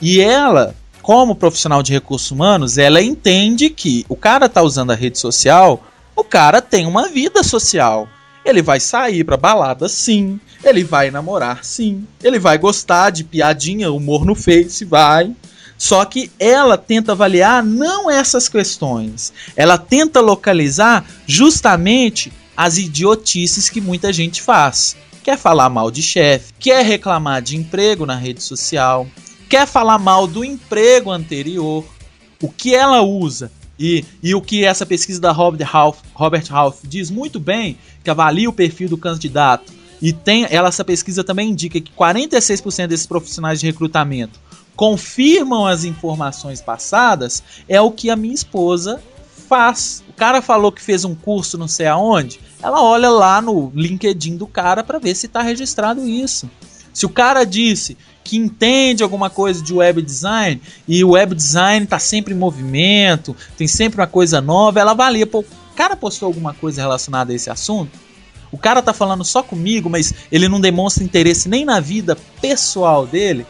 [0.00, 4.94] E ela, como profissional de recursos humanos, ela entende que o cara tá usando a
[4.94, 5.84] rede social,
[6.16, 8.08] o cara tem uma vida social.
[8.44, 12.06] Ele vai sair pra balada sim, ele vai namorar, sim.
[12.22, 15.34] Ele vai gostar de piadinha, humor no Face, vai.
[15.76, 19.32] Só que ela tenta avaliar não essas questões.
[19.56, 24.96] Ela tenta localizar justamente as idiotices que muita gente faz.
[25.22, 29.06] Quer falar mal de chefe, quer reclamar de emprego na rede social,
[29.48, 31.84] quer falar mal do emprego anterior.
[32.42, 33.50] O que ela usa
[33.80, 38.10] e, e o que essa pesquisa da Robert Half, Robert Half diz muito bem, que
[38.10, 43.06] avalia o perfil do candidato e tem, ela, essa pesquisa também indica que 46% desses
[43.06, 44.38] profissionais de recrutamento
[44.76, 49.02] confirmam as informações passadas, é o que a minha esposa
[49.48, 50.02] faz.
[50.08, 54.36] O cara falou que fez um curso não sei aonde, ela olha lá no LinkedIn
[54.36, 56.48] do cara para ver se está registrado isso.
[57.00, 61.84] Se o cara disse que entende alguma coisa de web design e o web design
[61.84, 66.26] está sempre em movimento, tem sempre uma coisa nova, ela avalia, pô, o cara postou
[66.26, 67.98] alguma coisa relacionada a esse assunto?
[68.52, 73.06] O cara tá falando só comigo, mas ele não demonstra interesse nem na vida pessoal
[73.06, 73.46] dele,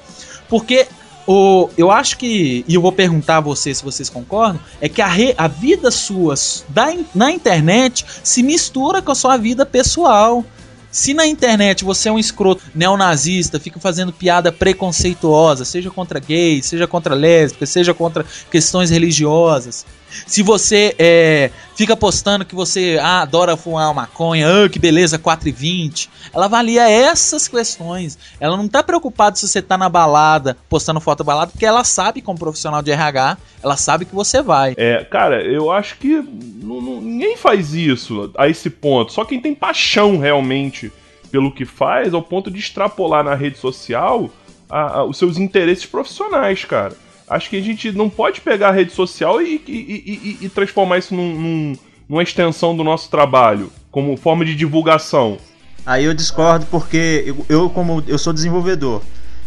[0.49, 0.87] porque
[1.27, 5.03] o, eu acho que, e eu vou perguntar a vocês se vocês concordam, é que
[5.03, 6.37] a, re, a vida sua
[6.69, 10.45] da, na internet se mistura com a sua vida pessoal.
[10.91, 16.67] Se na internet você é um escroto neonazista, fica fazendo piada preconceituosa, seja contra gays,
[16.67, 19.87] seja contra lésbicas, seja contra questões religiosas,
[20.27, 26.09] se você é, fica postando que você ah, adora fumar maconha, ah, que beleza, 4,20.
[26.33, 28.19] Ela avalia essas questões.
[28.39, 31.85] Ela não tá preocupada se você tá na balada, postando foto da balada, porque ela
[31.85, 34.75] sabe, como profissional de RH, ela sabe que você vai.
[34.77, 39.13] É, cara, eu acho que não, não, ninguém faz isso a esse ponto.
[39.13, 40.93] Só quem tem paixão realmente
[41.31, 44.31] pelo que faz, ao ponto de extrapolar na rede social
[44.69, 46.95] a, a, os seus interesses profissionais, cara.
[47.31, 50.99] Acho que a gente não pode pegar a rede social e, e, e, e transformar
[50.99, 51.77] isso num, num,
[52.09, 55.39] numa extensão do nosso trabalho, como forma de divulgação.
[55.87, 59.01] Aí eu discordo porque eu, eu como eu sou desenvolvedor,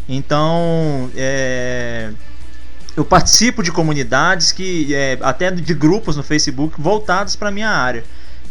[0.08, 2.12] então é,
[2.96, 8.06] eu participo de comunidades que é, até de grupos no Facebook voltados para minha área,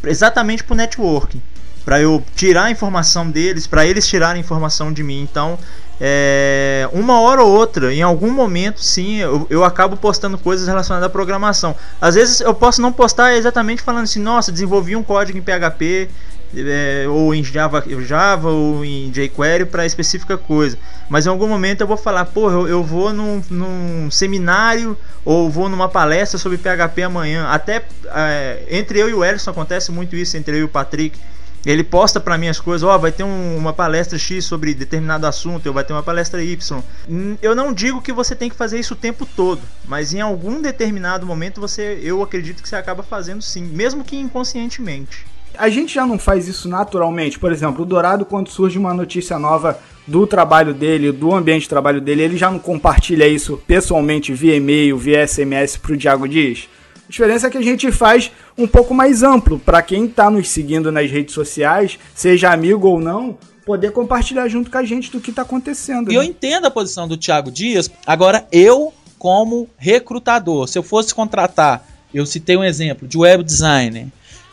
[0.05, 1.41] exatamente para o networking,
[1.87, 5.23] para eu tirar a informação deles, para eles tirarem informação de mim.
[5.23, 5.59] Então
[6.05, 11.07] é, uma hora ou outra, em algum momento, sim, eu, eu acabo postando coisas relacionadas
[11.07, 11.77] à programação.
[12.01, 16.09] Às vezes eu posso não postar exatamente falando assim, nossa, desenvolvi um código em PHP,
[16.57, 20.77] é, ou em Java, Java ou em jQuery para específica coisa.
[21.09, 25.49] Mas em algum momento eu vou falar, pô, eu, eu vou num, num, seminário ou
[25.49, 27.47] vou numa palestra sobre PHP amanhã.
[27.47, 31.17] Até é, entre eu e o Ellison acontece muito isso, entre eu e o Patrick.
[31.65, 34.75] Ele posta para mim as coisas, ó, oh, vai ter um, uma palestra X sobre
[34.75, 36.83] determinado assunto, ou vai ter uma palestra Y.
[37.41, 40.61] Eu não digo que você tem que fazer isso o tempo todo, mas em algum
[40.61, 45.25] determinado momento você, eu acredito que você acaba fazendo sim, mesmo que inconscientemente.
[45.57, 47.39] A gente já não faz isso naturalmente.
[47.39, 51.69] Por exemplo, o Dourado, quando surge uma notícia nova do trabalho dele, do ambiente de
[51.69, 56.69] trabalho dele, ele já não compartilha isso pessoalmente via e-mail, via SMS pro Diago Dias?
[57.13, 60.91] Diferença é que a gente faz um pouco mais amplo para quem está nos seguindo
[60.91, 65.29] nas redes sociais, seja amigo ou não, poder compartilhar junto com a gente do que
[65.29, 66.11] está acontecendo.
[66.11, 66.19] E né?
[66.19, 67.91] eu entendo a posição do Thiago Dias.
[68.07, 74.07] Agora, eu, como recrutador, se eu fosse contratar, eu citei um exemplo de web designer.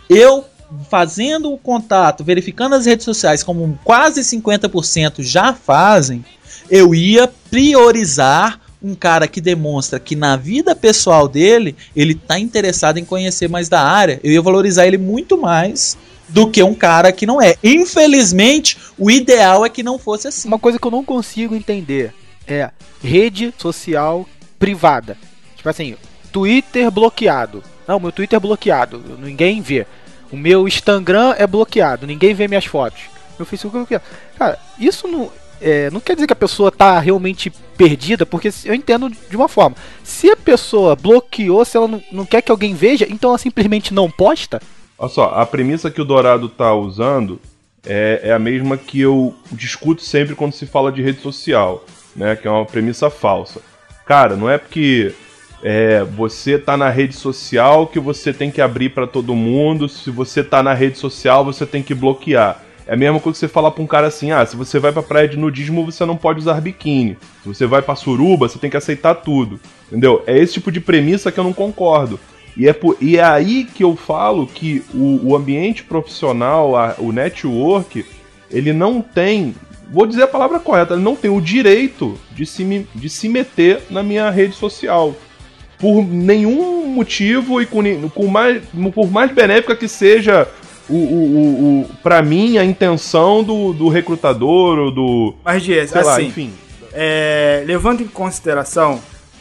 [0.09, 0.43] Eu
[0.89, 6.25] fazendo o contato, verificando as redes sociais, como quase 50% já fazem,
[6.69, 12.97] eu ia priorizar um cara que demonstra que na vida pessoal dele ele tá interessado
[12.97, 14.19] em conhecer mais da área.
[14.23, 15.97] Eu ia valorizar ele muito mais
[16.29, 17.55] do que um cara que não é.
[17.63, 20.47] Infelizmente, o ideal é que não fosse assim.
[20.47, 22.13] Uma coisa que eu não consigo entender
[22.47, 22.71] é
[23.03, 25.17] rede social privada.
[25.55, 25.95] Tipo assim,
[26.31, 27.63] Twitter bloqueado.
[27.87, 29.85] Não, meu Twitter é bloqueado, ninguém vê.
[30.31, 33.01] O meu Instagram é bloqueado, ninguém vê minhas fotos.
[33.37, 34.03] Meu Facebook é bloqueado.
[34.37, 38.73] Cara, isso não, é, não quer dizer que a pessoa tá realmente perdida, porque eu
[38.73, 39.75] entendo de uma forma.
[40.03, 43.93] Se a pessoa bloqueou, se ela não, não quer que alguém veja, então ela simplesmente
[43.93, 44.61] não posta.
[44.97, 47.39] Olha só, a premissa que o Dourado tá usando
[47.85, 52.35] é, é a mesma que eu discuto sempre quando se fala de rede social, né?
[52.35, 53.61] Que é uma premissa falsa.
[54.05, 55.13] Cara, não é porque
[55.63, 59.87] é, você tá na rede social que você tem que abrir para todo mundo.
[59.87, 62.61] Se você tá na rede social, você tem que bloquear.
[62.89, 64.91] É a mesma coisa que você falar pra um cara assim: ah, se você vai
[64.91, 67.19] pra praia de nudismo, você não pode usar biquíni.
[67.43, 69.59] Se você vai pra suruba, você tem que aceitar tudo.
[69.87, 70.23] Entendeu?
[70.25, 72.19] É esse tipo de premissa que eu não concordo.
[72.57, 76.95] E é, por, e é aí que eu falo que o, o ambiente profissional, a,
[76.97, 78.03] o network,
[78.49, 79.53] ele não tem.
[79.91, 83.83] Vou dizer a palavra correta, ele não tem o direito de se, de se meter
[83.91, 85.15] na minha rede social
[85.77, 88.61] por nenhum motivo e com, com mais,
[88.93, 90.47] por mais benéfica que seja
[90.89, 95.35] o, o, o, o para mim, a intenção do, do recrutador ou do.
[95.43, 96.53] Mas, Dias, assim, lá, enfim.
[96.91, 98.99] É, levando em consideração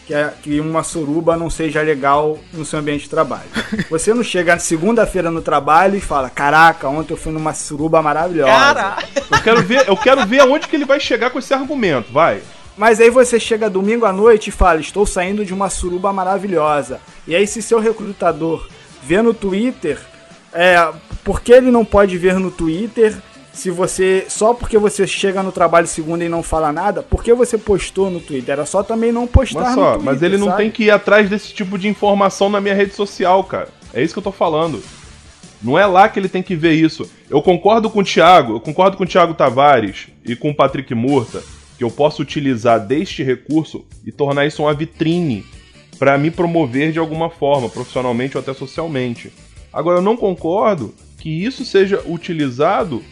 [0.08, 3.48] que, é, que uma suruba não seja legal no seu ambiente de trabalho.
[3.90, 8.00] Você não chega na segunda-feira no trabalho e fala: Caraca, ontem eu fui numa suruba
[8.00, 8.50] maravilhosa.
[8.50, 8.96] Cara!
[9.30, 12.40] Eu quero ver, eu quero ver aonde que ele vai chegar com esse argumento, vai.
[12.74, 17.00] Mas aí você chega domingo à noite e fala: Estou saindo de uma suruba maravilhosa.
[17.26, 18.66] E aí, se seu recrutador
[19.02, 19.98] vê no Twitter
[20.52, 20.92] é,
[21.24, 23.16] por que ele não pode ver no Twitter
[23.52, 24.26] se você.
[24.28, 28.11] Só porque você chega no trabalho segunda e não fala nada, por que você postou
[28.11, 28.52] no Twitter?
[28.52, 30.04] Era só também não postar mas só, no Twitter.
[30.04, 30.62] Mas ele não sabe?
[30.62, 33.68] tem que ir atrás desse tipo de informação na minha rede social, cara.
[33.92, 34.82] É isso que eu tô falando.
[35.61, 37.11] Não é lá que ele tem que ver isso.
[37.28, 40.94] Eu concordo com o Thiago, eu concordo com o Thiago Tavares e com o Patrick
[40.94, 41.42] Murta,
[41.76, 45.44] que eu posso utilizar deste recurso e tornar isso uma vitrine
[45.98, 49.32] para me promover de alguma forma, profissionalmente ou até socialmente.
[49.72, 53.02] Agora, eu não concordo que isso seja utilizado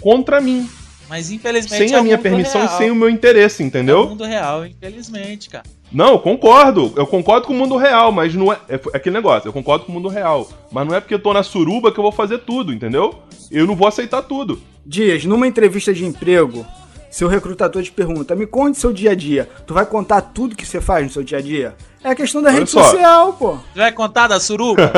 [0.00, 0.68] contra mim.
[1.08, 1.88] Mas infelizmente.
[1.88, 2.74] Sem é a minha permissão real.
[2.74, 3.98] e sem o meu interesse, entendeu?
[3.98, 5.64] É o mundo real, infelizmente, cara.
[5.90, 6.92] Não, eu concordo.
[6.96, 8.58] Eu concordo com o mundo real, mas não é.
[8.68, 10.48] É, é aquele negócio, eu concordo com o mundo real.
[10.70, 13.14] Mas não é porque eu tô na suruba que eu vou fazer tudo, entendeu?
[13.50, 14.60] Eu não vou aceitar tudo.
[14.84, 16.66] Dias, numa entrevista de emprego,
[17.10, 19.48] seu recrutador te pergunta: me conte seu dia a dia.
[19.66, 21.74] Tu vai contar tudo que você faz no seu dia a dia?
[22.02, 22.84] É a questão da Olha rede só.
[22.84, 23.58] social, pô.
[23.72, 24.92] Você vai contar da suruba?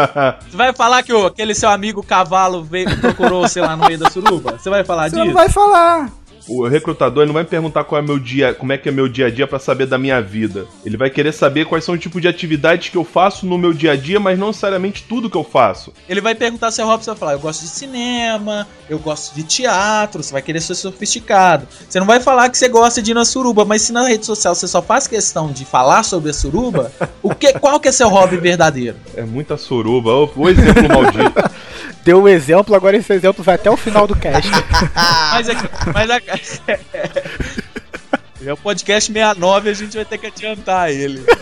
[0.48, 4.08] você vai falar que aquele seu amigo cavalo veio, procurou você lá no meio da
[4.10, 4.56] suruba?
[4.58, 5.22] Você vai falar você disso?
[5.22, 6.10] Você não vai falar
[6.48, 9.08] o recrutador não vai me perguntar qual é meu dia, como é que é meu
[9.08, 10.66] dia a dia para saber da minha vida.
[10.84, 13.72] Ele vai querer saber quais são o tipo de atividades que eu faço no meu
[13.72, 15.92] dia a dia, mas não necessariamente tudo que eu faço.
[16.08, 19.42] Ele vai perguntar se a Robson vai falar: "Eu gosto de cinema, eu gosto de
[19.42, 21.66] teatro", você vai querer ser sofisticado.
[21.88, 24.26] Você não vai falar que você gosta de ir na suruba, mas se na rede
[24.26, 27.92] social você só faz questão de falar sobre a suruba, o que qual que é
[27.92, 28.96] seu hobby verdadeiro?
[29.16, 31.42] É muita suruba, o, o exemplo maldito.
[32.04, 34.50] Deu um exemplo, agora esse exemplo vai até o final do cast.
[35.32, 35.54] mas, é,
[35.92, 36.20] mas a,
[38.44, 41.24] é o podcast 69, a gente vai ter que adiantar ele.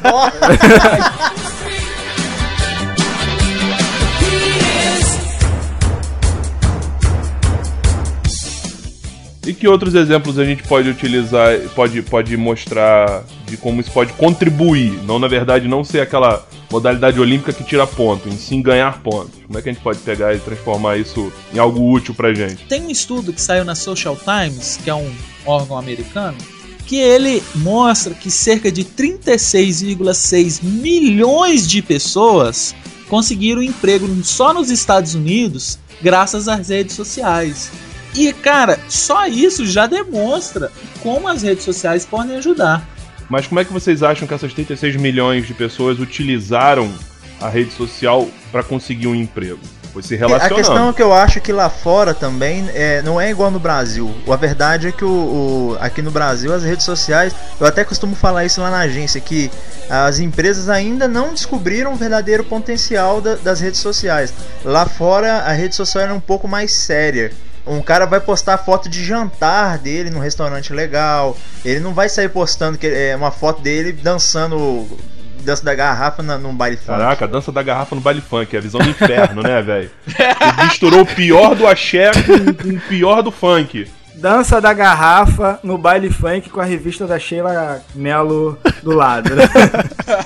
[9.45, 14.13] E que outros exemplos a gente pode utilizar, pode, pode mostrar de como isso pode
[14.13, 15.03] contribuir?
[15.05, 19.41] Não, na verdade, não ser aquela modalidade olímpica que tira ponto, em sim ganhar pontos.
[19.45, 22.65] Como é que a gente pode pegar e transformar isso em algo útil pra gente?
[22.67, 25.13] Tem um estudo que saiu na Social Times, que é um
[25.45, 26.39] órgão americano,
[26.87, 32.77] que ele mostra que cerca de 36,6 milhões de pessoas
[33.09, 37.71] conseguiram emprego só nos Estados Unidos graças às redes sociais.
[38.15, 40.71] E, cara, só isso já demonstra
[41.03, 42.87] como as redes sociais podem ajudar.
[43.29, 46.93] Mas como é que vocês acham que essas 36 milhões de pessoas utilizaram
[47.41, 49.61] a rede social para conseguir um emprego?
[49.93, 50.55] Foi se relacionando.
[50.55, 53.59] A questão é que eu acho que lá fora também é, não é igual no
[53.59, 54.15] Brasil.
[54.27, 58.15] A verdade é que o, o, aqui no Brasil as redes sociais, eu até costumo
[58.15, 59.51] falar isso lá na agência, que
[59.91, 64.33] as empresas ainda não descobriram o verdadeiro potencial da, das redes sociais.
[64.65, 67.33] Lá fora a rede social é um pouco mais séria.
[67.67, 71.37] Um cara vai postar foto de jantar dele num restaurante legal.
[71.65, 74.89] Ele não vai sair postando que é uma foto dele dançando
[75.43, 76.99] dança da garrafa na, num baile funk.
[76.99, 79.91] Caraca, a dança da garrafa no baile funk, é a visão do inferno, né, velho?
[80.65, 83.91] Misturou o pior do axé com, com o pior do funk.
[84.15, 89.35] Dança da garrafa no baile funk com a revista da Sheila Mello do lado.
[89.35, 89.45] Né?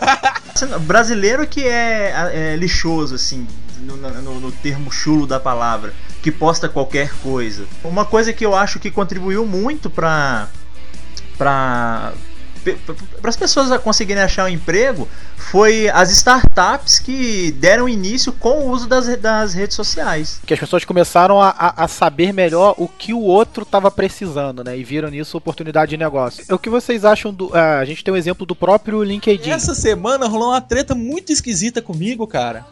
[0.83, 3.47] Brasileiro que é, é lixoso, assim,
[3.81, 5.95] no, no, no, termo chulo da palavra,
[6.27, 7.67] que posta qualquer coisa.
[7.85, 10.49] Uma coisa que eu acho que contribuiu muito pra.
[11.39, 12.13] pra
[13.23, 18.71] para as pessoas conseguirem achar um emprego foi as startups que deram início com o
[18.73, 20.41] uso das, das redes sociais.
[20.45, 24.77] Que as pessoas começaram a, a saber melhor o que o outro estava precisando, né?
[24.77, 26.45] E viram nisso oportunidade de negócio.
[26.53, 27.51] O que vocês acham do.
[27.51, 29.51] Uh, a gente tem um exemplo do próprio LinkedIn.
[29.51, 32.67] Essa semana rolou uma treta muito esquisita comigo, cara.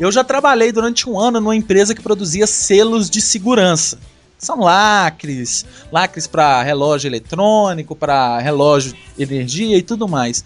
[0.00, 3.98] Eu já trabalhei durante um ano numa empresa que produzia selos de segurança.
[4.38, 10.42] São lacres, lacres para relógio eletrônico, para relógio energia e tudo mais.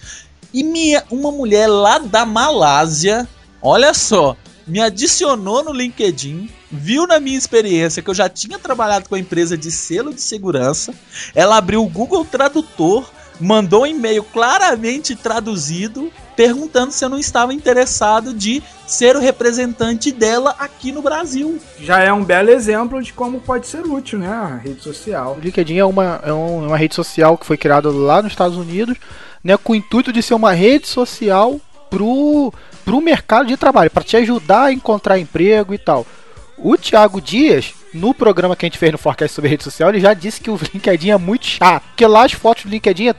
[0.52, 3.28] E minha, uma mulher lá da Malásia,
[3.62, 4.36] olha só,
[4.66, 9.20] me adicionou no LinkedIn, viu na minha experiência que eu já tinha trabalhado com a
[9.20, 10.92] empresa de selo de segurança.
[11.32, 13.08] Ela abriu o Google Tradutor,
[13.40, 20.12] mandou um e-mail claramente traduzido perguntando se eu não estava interessado de ser o representante
[20.12, 21.58] dela aqui no Brasil.
[21.80, 24.28] Já é um belo exemplo de como pode ser útil, né?
[24.28, 25.36] A rede social.
[25.38, 28.96] O LinkedIn é uma, é uma rede social que foi criada lá nos Estados Unidos,
[29.42, 29.56] né?
[29.56, 32.52] Com o intuito de ser uma rede social pro,
[32.84, 36.06] pro mercado de trabalho, para te ajudar a encontrar emprego e tal.
[36.58, 40.00] O Thiago Dias, no programa que a gente fez no Forecast sobre rede social, ele
[40.00, 41.84] já disse que o LinkedIn é muito chato.
[41.84, 43.14] Porque lá as fotos do LinkedIn é,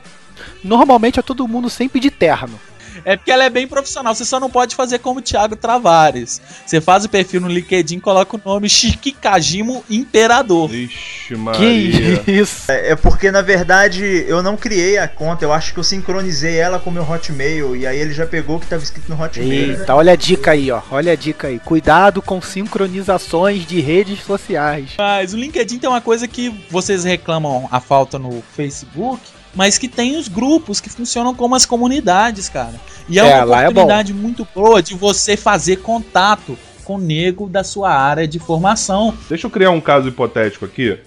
[0.62, 2.60] normalmente é todo mundo sempre de terno.
[3.06, 4.12] É porque ela é bem profissional.
[4.12, 6.42] Você só não pode fazer como o Thiago Travares.
[6.66, 10.74] Você faz o perfil no LinkedIn, coloca o nome Shikikajimo Imperador.
[10.74, 12.18] Ixi, Maria.
[12.18, 12.68] Que isso?
[12.68, 15.44] É, é, porque, na verdade, eu não criei a conta.
[15.44, 17.76] Eu acho que eu sincronizei ela com o meu Hotmail.
[17.76, 19.78] E aí ele já pegou o que estava escrito no Hotmail.
[19.78, 20.82] Eita, olha a dica aí, ó.
[20.90, 21.60] Olha a dica aí.
[21.60, 24.94] Cuidado com sincronizações de redes sociais.
[24.98, 29.88] Mas o LinkedIn tem uma coisa que vocês reclamam a falta no Facebook mas que
[29.88, 32.74] tem os grupos que funcionam como as comunidades, cara.
[33.08, 36.98] E é, é uma é oportunidade é muito boa de você fazer contato com o
[36.98, 39.14] nego da sua área de formação.
[39.28, 40.98] Deixa eu criar um caso hipotético aqui.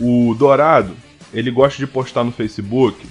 [0.00, 0.96] O Dourado,
[1.32, 3.06] ele gosta de postar no Facebook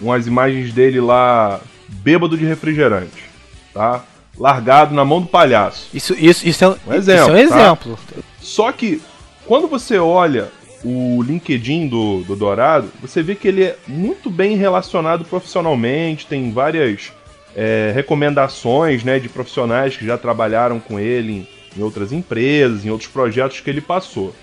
[0.00, 3.24] umas imagens dele lá bêbado de refrigerante,
[3.72, 4.04] tá?
[4.36, 5.88] Largado na mão do palhaço.
[5.94, 7.22] Isso, isso, isso é um, um exemplo.
[7.22, 7.98] Isso é um exemplo.
[8.14, 8.22] Tá?
[8.40, 9.00] Só que
[9.46, 10.50] quando você olha
[10.84, 16.52] o LinkedIn do, do Dourado, você vê que ele é muito bem relacionado profissionalmente, tem
[16.52, 17.12] várias
[17.56, 22.90] é, recomendações né, de profissionais que já trabalharam com ele em, em outras empresas, em
[22.90, 24.34] outros projetos que ele passou.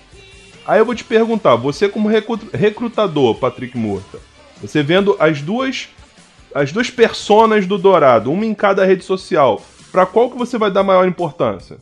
[0.66, 2.08] Aí eu vou te perguntar, você como
[2.52, 4.18] recrutador, Patrick Murta,
[4.60, 5.88] você vendo as duas
[6.54, 9.60] as duas personas do Dourado, uma em cada rede social,
[9.92, 11.76] para qual que você vai dar maior importância?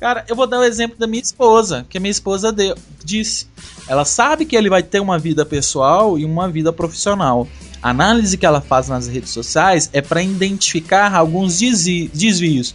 [0.00, 2.74] Cara, eu vou dar o exemplo da minha esposa, que a minha esposa deu,
[3.04, 3.46] disse.
[3.86, 7.46] Ela sabe que ele vai ter uma vida pessoal e uma vida profissional.
[7.82, 12.74] A análise que ela faz nas redes sociais é para identificar alguns desvios.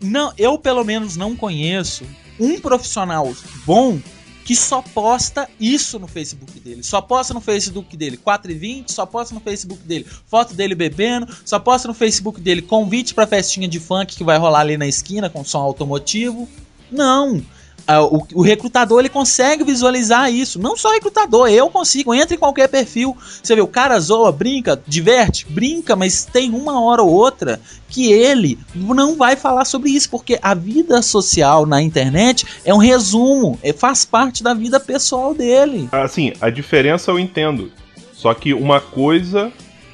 [0.00, 2.04] Não, eu pelo menos não conheço
[2.40, 3.32] um profissional
[3.64, 4.00] bom
[4.44, 6.82] que só posta isso no Facebook dele.
[6.82, 10.74] Só posta no Facebook dele 4 e 20, só posta no Facebook dele foto dele
[10.74, 14.76] bebendo, só posta no Facebook dele convite pra festinha de funk que vai rolar ali
[14.76, 16.48] na esquina com som automotivo.
[16.90, 17.42] Não.
[17.86, 20.58] Ah, o, recrutador ele consegue visualizar isso.
[20.58, 22.14] Não só recrutador, eu consigo.
[22.14, 23.16] Entra em qualquer perfil.
[23.42, 28.10] Você vê, o cara zoa, brinca, diverte, brinca, mas tem uma hora ou outra que
[28.10, 33.58] ele não vai falar sobre isso, porque a vida social na internet é um resumo,
[33.62, 35.88] é, faz parte da vida pessoal dele.
[35.92, 37.70] Assim, a diferença eu entendo.
[38.14, 39.52] Só que uma coisa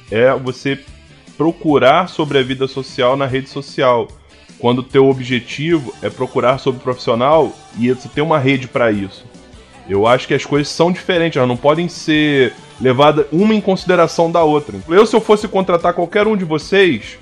[0.09, 0.79] é você
[1.37, 4.07] procurar sobre a vida social na rede social
[4.61, 9.25] quando o teu objetivo é procurar sobre profissional e você tem uma rede para isso.
[9.89, 14.31] Eu acho que as coisas são diferentes, elas não podem ser levadas uma em consideração
[14.31, 14.77] da outra.
[14.87, 17.17] Eu, se eu fosse contratar qualquer um de vocês,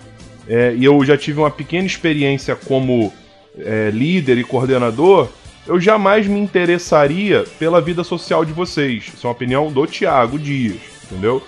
[0.49, 3.13] é, e eu já tive uma pequena experiência como
[3.57, 5.29] é, líder e coordenador,
[5.65, 9.11] eu jamais me interessaria pela vida social de vocês.
[9.13, 11.41] Isso é uma opinião do Tiago Dias, entendeu?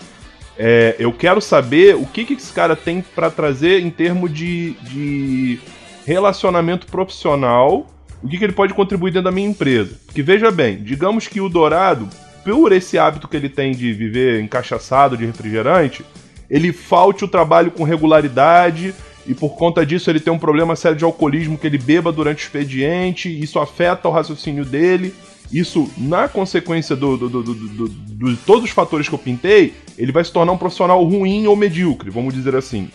[0.58, 4.72] É, eu quero saber o que, que esse cara tem para trazer em termos de,
[4.84, 5.60] de
[6.06, 7.88] relacionamento profissional,
[8.24, 9.96] o que, que ele pode contribuir dentro da minha empresa.
[10.06, 12.08] Porque veja bem, digamos que o Dourado,
[12.44, 16.06] por esse hábito que ele tem de viver encaixaçado de refrigerante,
[16.50, 18.94] ele falte o trabalho com regularidade
[19.26, 22.40] e por conta disso ele tem um problema sério de alcoolismo que ele beba durante
[22.40, 25.14] o expediente, isso afeta o raciocínio dele.
[25.52, 30.12] Isso, na consequência do, do, do, do, de todos os fatores que eu pintei, ele
[30.12, 32.90] vai se tornar um profissional ruim ou medíocre, vamos dizer assim.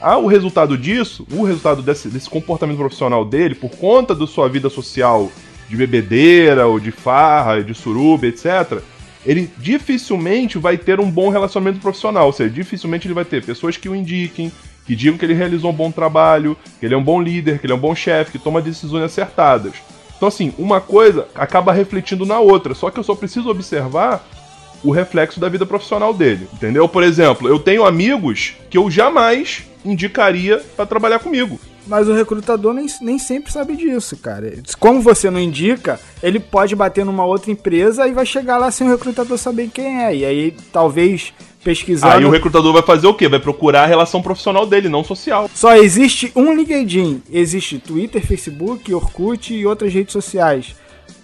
[0.00, 4.48] Ah, o resultado disso, o resultado desse, desse comportamento profissional dele, por conta da sua
[4.48, 5.30] vida social
[5.68, 8.80] de bebedeira ou de farra, de suruba, etc.,
[9.26, 12.26] ele dificilmente vai ter um bom relacionamento profissional.
[12.26, 14.52] Ou seja, dificilmente ele vai ter pessoas que o indiquem,
[14.86, 17.66] que digam que ele realizou um bom trabalho, que ele é um bom líder, que
[17.66, 19.74] ele é um bom chefe, que toma decisões acertadas.
[20.16, 24.26] Então, assim, uma coisa acaba refletindo na outra, só que eu só preciso observar
[24.82, 26.88] o reflexo da vida profissional dele, entendeu?
[26.88, 31.58] Por exemplo, eu tenho amigos que eu jamais indicaria para trabalhar comigo.
[31.86, 34.52] Mas o recrutador nem, nem sempre sabe disso, cara.
[34.78, 38.86] Como você não indica, ele pode bater numa outra empresa e vai chegar lá sem
[38.86, 40.14] o recrutador saber quem é.
[40.14, 41.32] E aí, talvez,
[41.64, 42.16] pesquisar.
[42.16, 43.26] Aí o recrutador vai fazer o quê?
[43.26, 45.48] Vai procurar a relação profissional dele, não social.
[45.54, 47.22] Só existe um LinkedIn.
[47.32, 50.76] Existe Twitter, Facebook, Orkut e outras redes sociais.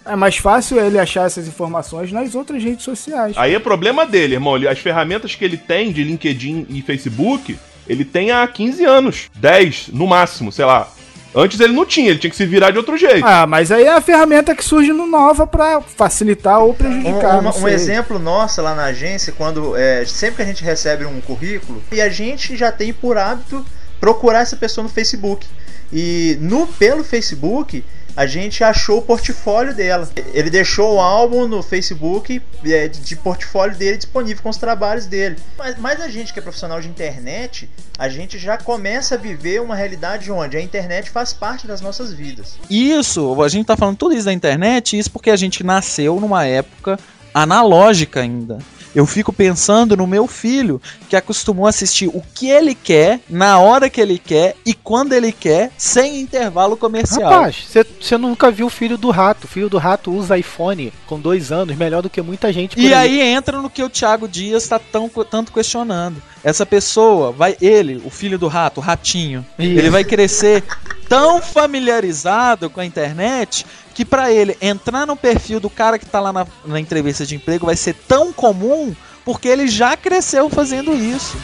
[0.03, 3.35] É mais fácil ele achar essas informações nas outras redes sociais.
[3.37, 4.55] Aí é problema dele, irmão.
[4.55, 7.55] As ferramentas que ele tem de LinkedIn e Facebook
[7.87, 10.89] ele tem há 15 anos, 10 no máximo, sei lá.
[11.35, 13.25] Antes ele não tinha, ele tinha que se virar de outro jeito.
[13.25, 17.43] Ah, mas aí é a ferramenta que surge no nova para facilitar ou prejudicar.
[17.43, 21.03] Um, um, um, exemplo nosso lá na agência, quando é, sempre que a gente recebe
[21.03, 23.65] um currículo, e a gente já tem por hábito
[23.99, 25.45] procurar essa pessoa no Facebook.
[25.91, 27.83] E no pelo Facebook,
[28.15, 30.09] a gente achou o portfólio dela.
[30.33, 35.35] Ele deixou o álbum no Facebook é, de portfólio dele disponível com os trabalhos dele.
[35.57, 39.61] Mas, mas a gente que é profissional de internet, a gente já começa a viver
[39.61, 42.57] uma realidade onde a internet faz parte das nossas vidas.
[42.69, 46.45] Isso, a gente tá falando tudo isso da internet, isso porque a gente nasceu numa
[46.45, 46.97] época
[47.33, 48.59] analógica ainda.
[48.95, 53.59] Eu fico pensando no meu filho, que acostumou a assistir o que ele quer, na
[53.59, 57.29] hora que ele quer e quando ele quer, sem intervalo comercial.
[57.29, 57.67] Rapaz,
[57.99, 59.43] você nunca viu o filho do rato.
[59.43, 62.79] O filho do rato usa iPhone com dois anos, melhor do que muita gente.
[62.79, 63.21] e aí.
[63.21, 66.21] aí entra no que o Thiago Dias está tão, tanto questionando.
[66.43, 69.79] Essa pessoa, vai ele, o filho do rato, o ratinho, Isso.
[69.79, 70.63] ele vai crescer
[71.09, 73.65] tão familiarizado com a internet
[73.95, 77.33] que para ele entrar no perfil do cara que tá lá na, na entrevista de
[77.33, 78.93] emprego vai ser tão comum
[79.23, 81.37] porque ele já cresceu fazendo isso.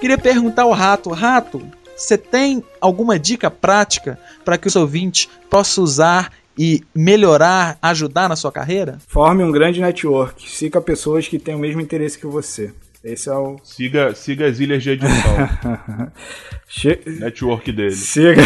[0.00, 1.68] Queria perguntar ao Rato, Rato,
[1.98, 8.36] você tem alguma dica prática para que os ouvintes possam usar e melhorar, ajudar na
[8.36, 8.98] sua carreira?
[9.08, 10.48] Forme um grande network.
[10.48, 12.72] Siga pessoas que têm o mesmo interesse que você.
[13.02, 13.58] Esse é o.
[13.64, 15.36] Siga, siga as ilhas de edição.
[16.68, 17.00] che...
[17.04, 17.90] Network dele.
[17.90, 18.42] Siga.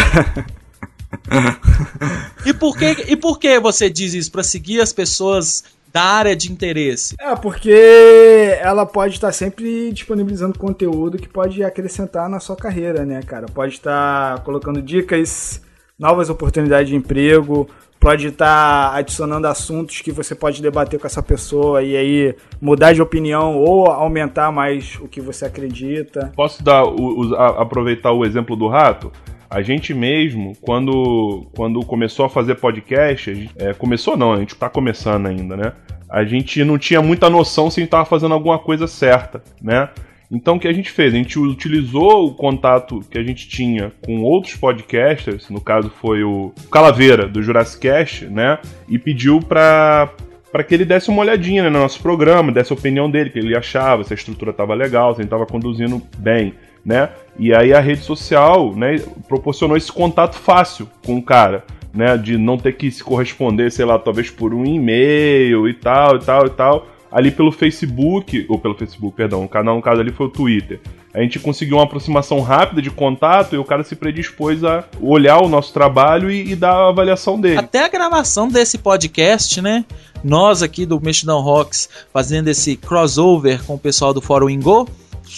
[2.45, 5.63] e por que e por que você diz isso para seguir as pessoas
[5.93, 7.15] da área de interesse?
[7.19, 13.21] É, porque ela pode estar sempre disponibilizando conteúdo que pode acrescentar na sua carreira, né,
[13.21, 13.45] cara?
[13.45, 15.61] Pode estar colocando dicas,
[15.97, 17.69] novas oportunidades de emprego,
[17.99, 23.01] pode estar adicionando assuntos que você pode debater com essa pessoa e aí mudar de
[23.01, 26.31] opinião ou aumentar mais o que você acredita.
[26.35, 29.11] Posso dar o, o, a, aproveitar o exemplo do rato?
[29.53, 34.55] A gente mesmo, quando, quando começou a fazer podcast, gente, é, começou não, a gente
[34.55, 35.73] tá começando ainda, né?
[36.09, 39.89] A gente não tinha muita noção se a gente tava fazendo alguma coisa certa, né?
[40.31, 41.13] Então o que a gente fez?
[41.13, 46.23] A gente utilizou o contato que a gente tinha com outros podcasters, no caso foi
[46.23, 48.57] o Calaveira, do Jurassic Cast, né?
[48.89, 50.09] E pediu pra,
[50.51, 53.37] para que ele desse uma olhadinha né, no nosso programa, desse a opinião dele, que
[53.37, 57.09] ele achava, se a estrutura estava legal, se a gente estava conduzindo bem né?
[57.37, 62.37] E aí a rede social, né, proporcionou esse contato fácil com o cara, né, de
[62.37, 66.45] não ter que se corresponder, sei lá, talvez por um e-mail e tal, e tal,
[66.45, 70.27] e tal, ali pelo Facebook, ou pelo Facebook, perdão, o canal no caso ali foi
[70.27, 70.79] o Twitter.
[71.13, 75.43] A gente conseguiu uma aproximação rápida de contato e o cara se predispôs a olhar
[75.43, 77.59] o nosso trabalho e, e dar a avaliação dele.
[77.59, 79.85] Até a gravação desse podcast, né?
[80.23, 84.89] Nós aqui do Mexidão Rocks fazendo esse crossover com o pessoal do Fórum Ingo,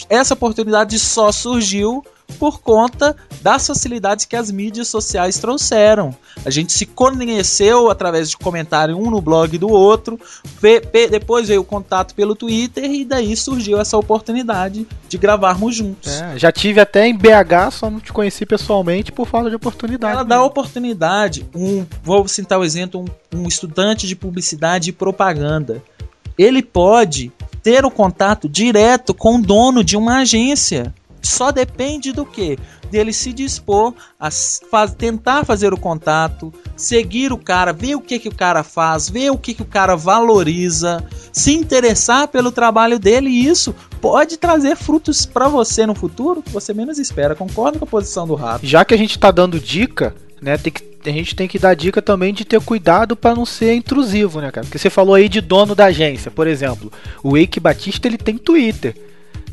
[0.09, 2.03] essa oportunidade só surgiu
[2.39, 6.15] por conta das facilidades que as mídias sociais trouxeram.
[6.43, 10.19] A gente se conheceu através de comentário um no blog do outro,
[11.09, 16.19] depois veio o contato pelo Twitter e daí surgiu essa oportunidade de gravarmos juntos.
[16.19, 20.13] É, já tive até em BH, só não te conheci pessoalmente por falta de oportunidade.
[20.13, 21.45] Ela dá oportunidade.
[21.55, 25.81] Um, vou citar o um exemplo, um, um estudante de publicidade e propaganda.
[26.37, 27.31] Ele pode
[27.65, 30.93] ter o contato direto com o dono de uma agência.
[31.19, 32.59] Só depende do que?
[32.91, 34.29] Dele se dispor a
[34.69, 39.09] faz, tentar fazer o contato, seguir o cara, ver o que, que o cara faz,
[39.09, 41.03] ver o que, que o cara valoriza,
[41.33, 46.51] se interessar pelo trabalho dele e isso pode trazer frutos para você no futuro que
[46.51, 47.33] você menos espera.
[47.33, 48.63] Concordo com a posição do rato.
[48.63, 51.73] Já que a gente tá dando dica, né, tem que a gente tem que dar
[51.75, 54.65] dica também de ter cuidado para não ser intrusivo, né, cara?
[54.65, 56.91] Porque você falou aí de dono da agência, por exemplo.
[57.23, 58.95] O Eike Batista, ele tem Twitter.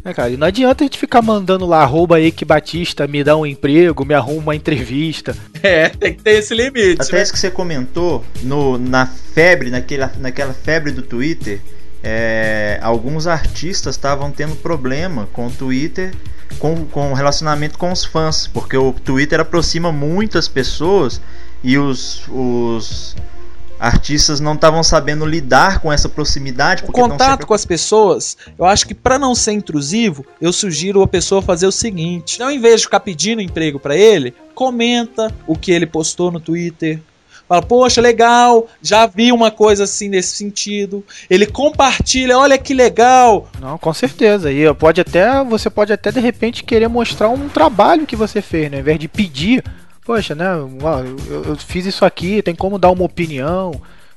[0.05, 0.31] Né, cara?
[0.31, 4.05] E não adianta a gente ficar mandando lá, arroba Eike Batista, me dá um emprego,
[4.05, 5.37] me arruma uma entrevista.
[5.65, 7.01] É, tem que ter esse limite.
[7.01, 7.23] Até né?
[7.23, 11.61] isso que você comentou, no, na febre, naquela, naquela febre do Twitter,
[12.03, 16.13] é, alguns artistas estavam tendo problema com o Twitter,
[16.59, 21.21] com, com o relacionamento com os fãs, porque o Twitter aproxima muitas pessoas
[21.63, 23.15] e os, os
[23.79, 26.85] artistas não estavam sabendo lidar com essa proximidade.
[26.87, 31.03] O contato sempre- com as pessoas, eu acho que pra não ser intrusivo, eu sugiro
[31.03, 35.57] a pessoa fazer o seguinte: ao invés de ficar pedindo emprego pra ele, comenta o
[35.57, 37.01] que ele postou no Twitter.
[37.53, 41.05] Fala, poxa, legal, já vi uma coisa assim nesse sentido.
[41.29, 43.47] Ele compartilha, olha que legal.
[43.61, 44.51] Não, com certeza.
[44.51, 48.71] E pode até, você pode até de repente querer mostrar um trabalho que você fez,
[48.71, 48.79] né?
[48.79, 49.63] Ao invés de pedir,
[50.03, 50.47] poxa, né?
[51.29, 53.73] Eu, eu fiz isso aqui, tem como dar uma opinião,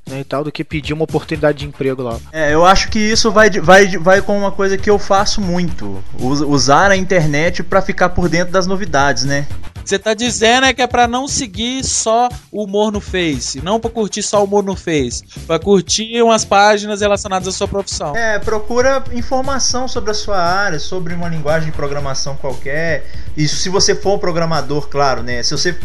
[0.10, 0.20] né?
[0.20, 2.18] E tal, do que pedir uma oportunidade de emprego lá.
[2.32, 5.42] É, eu acho que isso vai, de- vai, vai com uma coisa que eu faço
[5.42, 9.48] muito: us- usar a internet pra ficar por dentro das novidades, né?
[9.84, 13.80] Você tá dizendo é que é pra não seguir só o humor no Face, não
[13.80, 18.16] pra curtir só o humor no Face, pra curtir umas páginas relacionadas à sua profissão.
[18.16, 23.06] É, procura informação sobre a sua área, sobre uma linguagem de programação qualquer.
[23.38, 25.44] Isso se você for um programador, claro, né?
[25.44, 25.78] Se você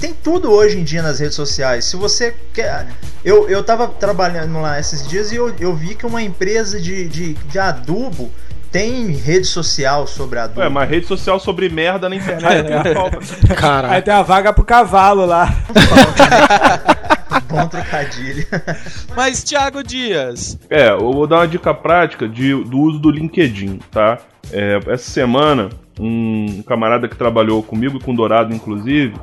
[0.00, 1.84] tem tudo hoje em dia nas redes sociais.
[1.84, 2.86] Se você quer.
[3.24, 7.08] Eu, eu tava trabalhando lá esses dias e eu, eu vi que uma empresa de,
[7.08, 8.30] de, de adubo
[8.70, 10.60] tem rede social sobre adubo.
[10.60, 13.18] Ué, mas rede social sobre merda na internet não falta.
[13.48, 14.02] Aí Caralho.
[14.04, 15.48] tem a vaga pro cavalo lá.
[17.48, 18.44] Bom trocadilho.
[19.16, 23.78] Mas, Thiago Dias, É, eu vou dar uma dica prática de, do uso do LinkedIn,
[23.92, 24.18] tá?
[24.52, 29.14] É, essa semana, um camarada que trabalhou comigo, com o Dourado inclusive,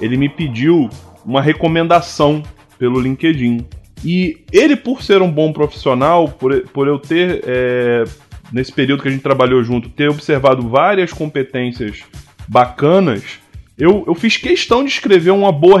[0.00, 0.88] ele me pediu
[1.24, 2.42] uma recomendação
[2.78, 3.66] pelo LinkedIn.
[4.04, 8.04] E ele, por ser um bom profissional, por, por eu ter, é,
[8.52, 12.02] nesse período que a gente trabalhou junto, ter observado várias competências
[12.48, 13.38] bacanas,
[13.78, 15.80] eu, eu fiz questão de escrever uma boa,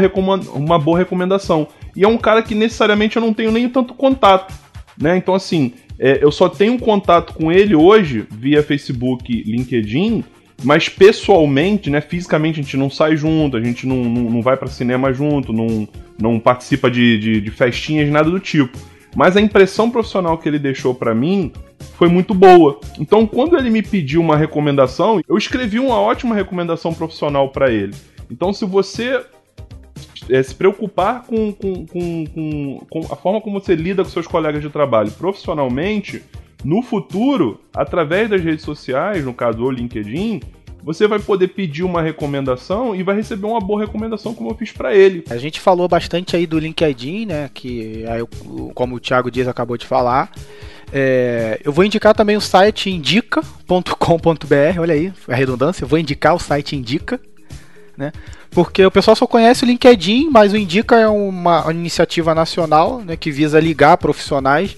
[0.54, 1.68] uma boa recomendação.
[1.96, 4.54] E é um cara que necessariamente eu não tenho nem tanto contato.
[5.00, 5.16] Né?
[5.16, 10.24] Então, assim, é, eu só tenho contato com ele hoje via Facebook, LinkedIn,
[10.62, 14.56] mas pessoalmente, né, fisicamente, a gente não sai junto, a gente não, não, não vai
[14.56, 15.88] para cinema junto, não,
[16.18, 18.78] não participa de, de, de festinhas, nada do tipo.
[19.16, 21.52] Mas a impressão profissional que ele deixou para mim
[21.94, 22.78] foi muito boa.
[22.98, 27.94] Então, quando ele me pediu uma recomendação, eu escrevi uma ótima recomendação profissional para ele.
[28.30, 29.20] Então, se você
[30.28, 34.26] é, se preocupar com, com, com, com, com a forma como você lida com seus
[34.26, 36.22] colegas de trabalho profissionalmente,
[36.64, 40.40] no futuro, através das redes sociais, no caso o LinkedIn,
[40.82, 44.72] você vai poder pedir uma recomendação e vai receber uma boa recomendação como eu fiz
[44.72, 45.24] para ele.
[45.30, 47.50] A gente falou bastante aí do LinkedIn, né?
[47.52, 48.22] Que aí,
[48.74, 50.30] como o Thiago Dias acabou de falar.
[50.92, 56.34] É, eu vou indicar também o site indica.com.br, olha aí, a redundância, eu vou indicar
[56.34, 57.20] o site Indica,
[57.96, 58.10] né?
[58.50, 63.16] Porque o pessoal só conhece o LinkedIn, mas o Indica é uma iniciativa nacional né,
[63.16, 64.76] que visa ligar profissionais.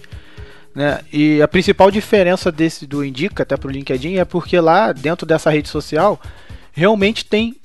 [0.74, 1.00] Né?
[1.12, 5.26] E a principal diferença desse do Indica até para o LinkedIn é porque lá dentro
[5.26, 6.20] dessa rede social
[6.72, 7.56] realmente tem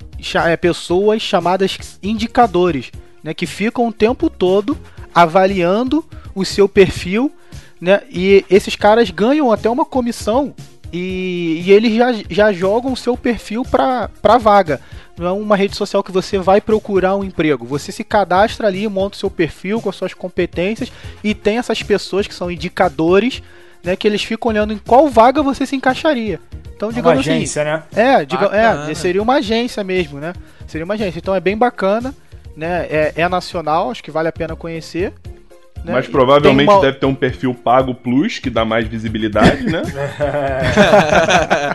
[0.44, 2.92] é, pessoas chamadas indicadores,
[3.22, 4.76] né, que ficam o tempo todo
[5.14, 6.04] avaliando
[6.34, 7.32] o seu perfil,
[7.80, 10.54] né, e esses caras ganham até uma comissão
[10.92, 14.80] e, e eles já, já jogam o seu perfil para a vaga.
[15.16, 17.66] Não é uma rede social que você vai procurar um emprego.
[17.66, 21.82] Você se cadastra ali, monta o seu perfil com as suas competências e tem essas
[21.82, 23.42] pessoas que são indicadores,
[23.82, 26.40] né, que eles ficam olhando em qual vaga você se encaixaria.
[26.74, 27.82] Então, Uma digamos assim, agência, né?
[27.94, 30.32] é, diga, é, seria uma agência mesmo, né?
[30.68, 31.18] Seria uma agência.
[31.18, 32.14] Então é bem bacana,
[32.56, 32.86] né?
[32.88, 35.12] É, é nacional, acho que vale a pena conhecer.
[35.84, 35.92] Né?
[35.92, 39.82] Mas provavelmente uma- deve ter um perfil pago plus, que dá mais visibilidade, né?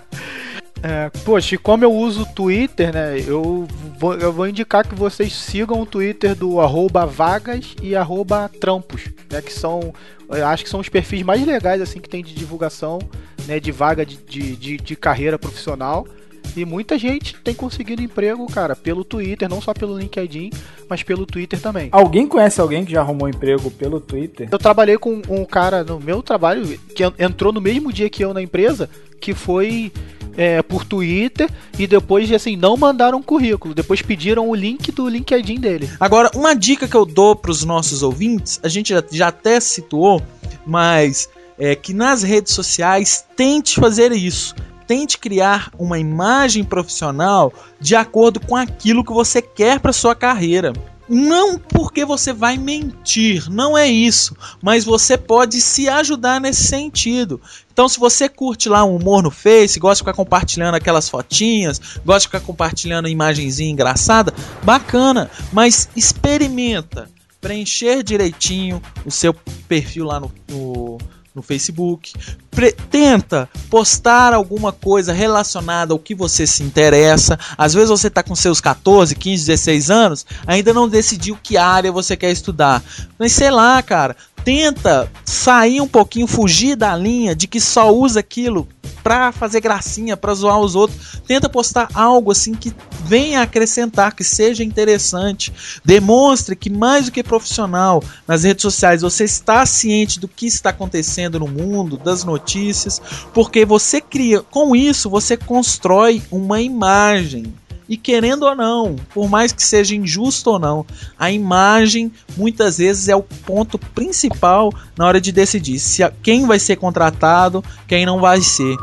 [0.85, 3.17] É, poxa, e como eu uso o Twitter, né?
[3.25, 3.65] Eu
[3.97, 9.07] vou, eu vou indicar que vocês sigam o Twitter do arroba vagas e arroba trampos,
[9.31, 9.41] né?
[9.41, 9.93] Que são.
[10.29, 12.99] Eu acho que são os perfis mais legais assim que tem de divulgação,
[13.47, 13.61] né?
[13.61, 16.05] De vaga de, de, de, de carreira profissional.
[16.55, 20.51] E muita gente tem conseguido emprego, cara, pelo Twitter, não só pelo LinkedIn,
[20.87, 21.89] mas pelo Twitter também.
[21.91, 24.47] Alguém conhece alguém que já arrumou emprego pelo Twitter?
[24.51, 28.23] Eu trabalhei com um cara no meu trabalho que en- entrou no mesmo dia que
[28.23, 28.87] eu na empresa,
[29.19, 29.91] que foi
[30.37, 33.73] é, por Twitter e depois, assim, não mandaram currículo.
[33.73, 35.89] Depois pediram o link do LinkedIn dele.
[35.99, 39.59] Agora, uma dica que eu dou para os nossos ouvintes, a gente já, já até
[39.59, 40.21] situou,
[40.65, 44.55] mas é que nas redes sociais tente fazer isso.
[44.87, 50.73] Tente criar uma imagem profissional de acordo com aquilo que você quer para sua carreira.
[51.07, 57.41] Não porque você vai mentir, não é isso, mas você pode se ajudar nesse sentido.
[57.71, 61.79] Então, se você curte lá um humor no Face, gosta de ficar compartilhando aquelas fotinhas,
[62.05, 67.09] gosta de ficar compartilhando imagenzinha engraçada, bacana, mas experimenta
[67.41, 69.33] preencher direitinho o seu
[69.67, 70.97] perfil lá no, no
[71.33, 72.13] no Facebook.
[72.51, 77.37] Pre tenta postar alguma coisa relacionada ao que você se interessa.
[77.57, 81.91] Às vezes você está com seus 14, 15, 16 anos, ainda não decidiu que área
[81.91, 82.83] você quer estudar.
[83.17, 88.19] Mas sei lá, cara, tenta sair um pouquinho, fugir da linha de que só usa
[88.19, 88.67] aquilo
[89.03, 91.21] pra fazer gracinha, pra zoar os outros.
[91.27, 92.73] Tenta postar algo assim que
[93.03, 95.51] venha acrescentar, que seja interessante.
[95.83, 100.69] Demonstre que mais do que profissional nas redes sociais você está ciente do que está
[100.69, 103.01] acontecendo no mundo, das notícias,
[103.33, 107.53] porque você cria, com isso você constrói uma imagem
[107.87, 110.85] e querendo ou não, por mais que seja injusto ou não,
[111.17, 116.59] a imagem muitas vezes é o ponto principal na hora de decidir se quem vai
[116.59, 118.75] ser contratado, quem não vai ser.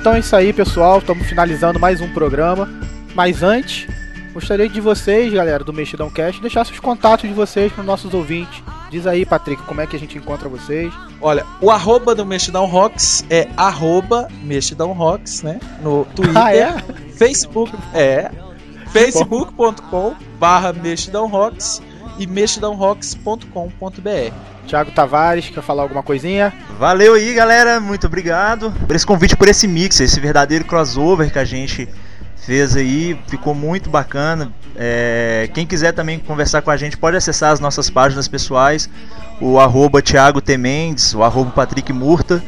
[0.00, 1.00] Então é isso aí, pessoal.
[1.00, 2.66] Estamos finalizando mais um programa.
[3.14, 3.86] Mas antes,
[4.32, 8.12] gostaria de vocês, galera, do Mexidão Cast, deixar seus contatos de vocês para os nossos
[8.14, 8.62] ouvintes.
[8.90, 10.92] Diz aí, Patrick, como é que a gente encontra vocês?
[11.20, 15.58] Olha, o arroba do Mexidão Rocks é arroba Mexidão Rocks, né?
[15.82, 16.76] No Twitter, Ah, é?
[17.14, 18.30] Facebook, é
[18.92, 21.82] facebook.com barra Mexidão Rocks
[22.18, 24.34] e mexidãorocks.com.br
[24.66, 26.52] Thiago Tavares, quer falar alguma coisinha?
[26.78, 27.80] Valeu aí, galera.
[27.80, 31.88] Muito obrigado por esse convite, por esse mix, esse verdadeiro crossover que a gente
[32.44, 33.18] fez aí.
[33.26, 34.52] Ficou muito bacana.
[34.76, 38.88] É, quem quiser também conversar com a gente pode acessar as nossas páginas pessoais,
[39.40, 40.56] o arroba Thiago T.
[40.56, 42.42] Mendes, o arroba Patrick Murta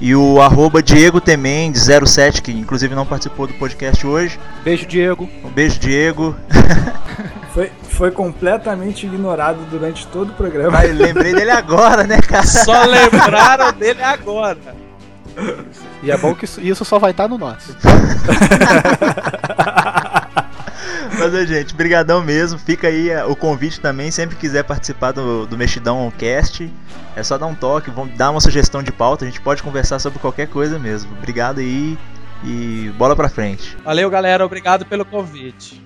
[0.00, 1.36] e o arroba Diego T.
[1.36, 4.38] Mendes 07, que inclusive não participou do podcast hoje.
[4.64, 5.28] Beijo, Diego.
[5.44, 6.36] Um beijo, Diego.
[7.54, 10.70] Foi, foi completamente ignorado durante todo o programa.
[10.70, 12.46] Mas lembrei dele agora, né, cara?
[12.46, 14.58] Só lembraram dele agora.
[16.02, 17.76] E é bom que isso, isso só vai estar no nosso.
[21.18, 22.58] Mas, ô, gente, brigadão mesmo.
[22.58, 24.10] Fica aí é, o convite também.
[24.10, 26.72] Sempre quiser participar do, do Mexidão Cast,
[27.16, 29.24] é só dar um toque, vamos dar uma sugestão de pauta.
[29.24, 31.10] A gente pode conversar sobre qualquer coisa mesmo.
[31.18, 31.98] Obrigado aí
[32.44, 33.76] e bola pra frente.
[33.84, 34.44] Valeu, galera.
[34.44, 35.82] Obrigado pelo convite.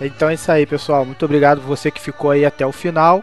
[0.00, 1.04] Então é isso aí, pessoal.
[1.04, 3.22] Muito obrigado você que ficou aí até o final.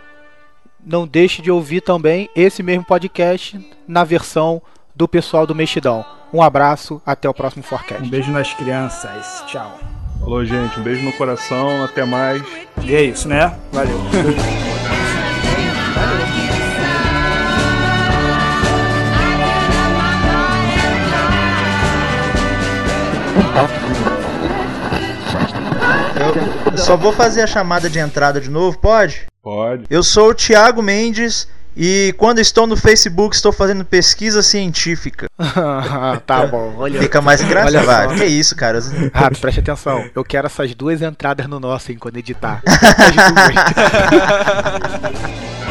[0.86, 4.62] Não deixe de ouvir também esse mesmo podcast na versão
[4.96, 6.06] do pessoal do Mexidão.
[6.34, 8.10] Um abraço, até o próximo Um Forecast.
[8.10, 9.44] beijo nas crianças.
[9.48, 9.78] Tchau.
[10.20, 10.80] Falou, gente.
[10.80, 11.84] Um beijo no coração.
[11.84, 12.42] Até mais.
[12.84, 13.54] E é isso, né?
[13.72, 14.00] Valeu.
[26.72, 29.26] Eu só vou fazer a chamada de entrada de novo, pode?
[29.42, 29.86] Pode.
[29.90, 35.28] Eu sou o Thiago Mendes e quando estou no Facebook estou fazendo pesquisa científica.
[36.26, 37.02] tá bom, olha.
[37.02, 38.12] Fica mais engraçado.
[38.12, 38.16] só.
[38.16, 38.80] Que isso, cara?
[39.14, 40.10] Rato, preste atenção.
[40.16, 42.62] Eu quero essas duas entradas no nosso, hein, quando editar.
[42.66, 43.16] As
[45.12, 45.56] duas.